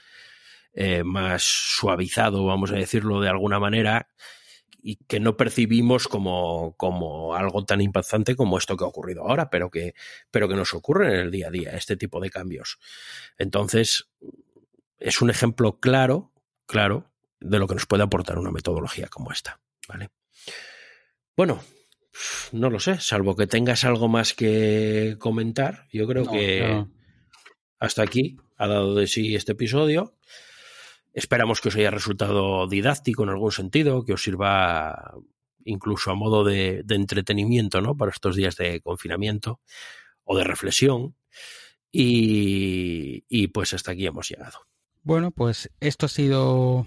eh, 0.73 1.03
más 1.03 1.43
suavizado, 1.43 2.47
vamos 2.47 2.71
a 2.71 2.77
decirlo 2.77 3.21
de 3.21 3.29
alguna 3.29 3.59
manera, 3.59 4.09
y 4.89 5.01
que 5.09 5.19
no 5.19 5.37
percibimos 5.37 6.07
como, 6.07 6.77
como 6.77 7.35
algo 7.35 7.65
tan 7.65 7.81
impactante 7.81 8.37
como 8.37 8.57
esto 8.57 8.77
que 8.77 8.85
ha 8.85 8.87
ocurrido 8.87 9.25
ahora, 9.25 9.51
pero 9.51 9.69
que, 9.69 9.97
pero 10.31 10.49
que 10.49 10.55
nos 10.55 10.75
ocurre 10.75 11.09
en 11.09 11.21
el 11.23 11.31
día 11.33 11.49
a 11.49 11.51
día, 11.51 11.71
este 11.73 11.97
tipo 11.97 12.21
de 12.21 12.31
cambios. 12.31 12.79
Entonces, 13.37 14.09
es 15.01 15.21
un 15.21 15.29
ejemplo 15.29 15.81
claro, 15.81 16.31
claro, 16.67 17.11
de 17.41 17.59
lo 17.59 17.67
que 17.67 17.75
nos 17.75 17.87
puede 17.87 18.05
aportar 18.05 18.39
una 18.39 18.53
metodología 18.53 19.09
como 19.09 19.33
esta. 19.33 19.59
¿Vale? 19.89 20.11
Bueno, 21.37 21.61
no 22.53 22.71
lo 22.71 22.79
sé, 22.79 23.01
salvo 23.01 23.35
que 23.35 23.49
tengas 23.49 23.83
algo 23.83 24.07
más 24.07 24.35
que 24.35 25.17
comentar, 25.19 25.89
yo 25.93 26.07
creo 26.07 26.31
que 26.31 26.87
hasta 27.81 28.03
aquí 28.03 28.37
ha 28.57 28.69
dado 28.69 28.95
de 28.95 29.09
sí 29.09 29.35
este 29.35 29.51
episodio. 29.51 30.15
Esperamos 31.17 31.63
que 31.63 31.71
os 31.71 31.77
haya 31.77 31.91
resultado 31.91 32.69
didáctico 32.69 33.23
en 33.23 33.31
algún 33.31 33.51
sentido, 33.51 34.05
que 34.05 34.13
os 34.13 34.23
sirva 34.23 35.15
incluso 35.65 36.11
a 36.11 36.15
modo 36.15 36.45
de, 36.45 36.85
entretenimiento, 36.91 37.81
¿no? 37.81 37.97
Para 37.97 38.11
estos 38.11 38.37
días 38.37 38.55
de 38.57 38.83
confinamiento 38.83 39.61
o 40.25 40.37
de 40.37 40.45
reflexión. 40.45 41.17
Y, 41.91 43.25
y, 43.31 43.47
pues 43.47 43.73
hasta 43.73 43.93
aquí 43.93 44.07
hemos 44.07 44.29
llegado. 44.29 44.59
Bueno, 45.03 45.31
pues 45.31 45.71
esto 45.81 46.05
ha 46.05 46.11
sido 46.11 46.85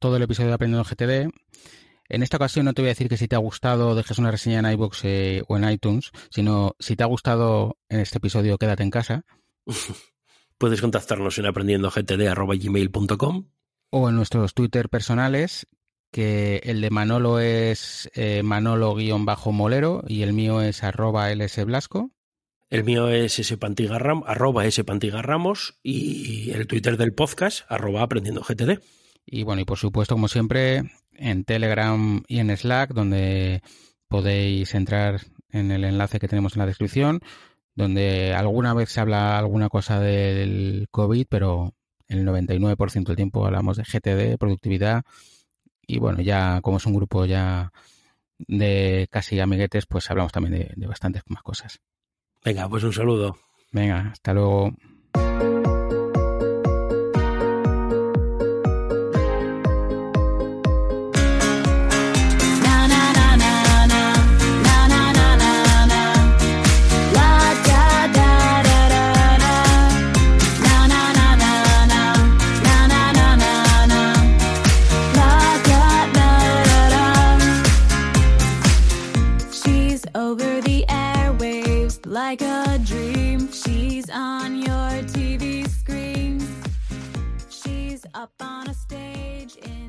todo 0.00 0.16
el 0.16 0.24
episodio 0.24 0.48
de 0.48 0.54
Aprendiendo 0.54 0.82
GTD. 0.82 1.32
En 2.08 2.22
esta 2.24 2.38
ocasión 2.38 2.64
no 2.64 2.74
te 2.74 2.82
voy 2.82 2.88
a 2.88 2.96
decir 2.96 3.08
que 3.08 3.16
si 3.16 3.28
te 3.28 3.36
ha 3.36 3.38
gustado 3.38 3.94
dejes 3.94 4.18
una 4.18 4.32
reseña 4.32 4.58
en 4.58 4.72
iVoox 4.72 5.04
eh, 5.04 5.44
o 5.46 5.56
en 5.56 5.70
iTunes, 5.70 6.10
sino 6.30 6.74
si 6.80 6.96
te 6.96 7.04
ha 7.04 7.06
gustado 7.06 7.78
en 7.88 8.00
este 8.00 8.18
episodio 8.18 8.58
quédate 8.58 8.82
en 8.82 8.90
casa. 8.90 9.24
Puedes 10.62 10.80
contactarnos 10.80 11.36
en 11.40 11.46
aprendiendogtd.gmail.com 11.46 13.48
o 13.90 14.08
en 14.08 14.14
nuestros 14.14 14.54
Twitter 14.54 14.88
personales, 14.88 15.66
que 16.12 16.60
el 16.62 16.80
de 16.80 16.90
Manolo 16.90 17.40
es 17.40 18.08
eh, 18.14 18.44
Manolo-molero 18.44 20.04
y 20.06 20.22
el 20.22 20.32
mío 20.32 20.62
es 20.62 20.84
arroba 20.84 21.34
lsblasco. 21.34 22.12
El 22.70 22.84
mío 22.84 23.08
es 23.08 23.56
pantigarram, 23.58 24.22
arroba 24.24 24.62
pantigarramos 24.86 25.80
y 25.82 26.52
el 26.52 26.68
Twitter 26.68 26.96
del 26.96 27.12
podcast, 27.12 27.64
arroba 27.68 28.02
aprendiendogtd. 28.02 28.78
Y 29.26 29.42
bueno, 29.42 29.62
y 29.62 29.64
por 29.64 29.78
supuesto, 29.78 30.14
como 30.14 30.28
siempre, 30.28 30.92
en 31.10 31.42
Telegram 31.42 32.22
y 32.28 32.38
en 32.38 32.56
Slack, 32.56 32.94
donde 32.94 33.62
podéis 34.06 34.76
entrar 34.76 35.22
en 35.50 35.72
el 35.72 35.82
enlace 35.82 36.20
que 36.20 36.28
tenemos 36.28 36.54
en 36.54 36.60
la 36.60 36.66
descripción 36.66 37.20
donde 37.74 38.34
alguna 38.34 38.74
vez 38.74 38.90
se 38.90 39.00
habla 39.00 39.38
alguna 39.38 39.68
cosa 39.68 40.00
del 40.00 40.88
COVID, 40.90 41.26
pero 41.28 41.74
el 42.08 42.26
99% 42.26 43.04
del 43.04 43.16
tiempo 43.16 43.46
hablamos 43.46 43.76
de 43.76 43.84
GTD, 43.84 44.38
productividad, 44.38 45.04
y 45.86 45.98
bueno, 45.98 46.20
ya 46.20 46.60
como 46.62 46.76
es 46.76 46.86
un 46.86 46.94
grupo 46.94 47.24
ya 47.24 47.72
de 48.38 49.08
casi 49.10 49.40
amiguetes, 49.40 49.86
pues 49.86 50.10
hablamos 50.10 50.32
también 50.32 50.54
de, 50.54 50.72
de 50.74 50.86
bastantes 50.86 51.22
más 51.26 51.42
cosas. 51.42 51.80
Venga, 52.44 52.68
pues 52.68 52.82
un 52.84 52.92
saludo. 52.92 53.36
Venga, 53.70 54.10
hasta 54.12 54.34
luego. 54.34 54.72
Up 88.22 88.30
on 88.40 88.68
a 88.68 88.74
stage 88.74 89.56
in. 89.56 89.81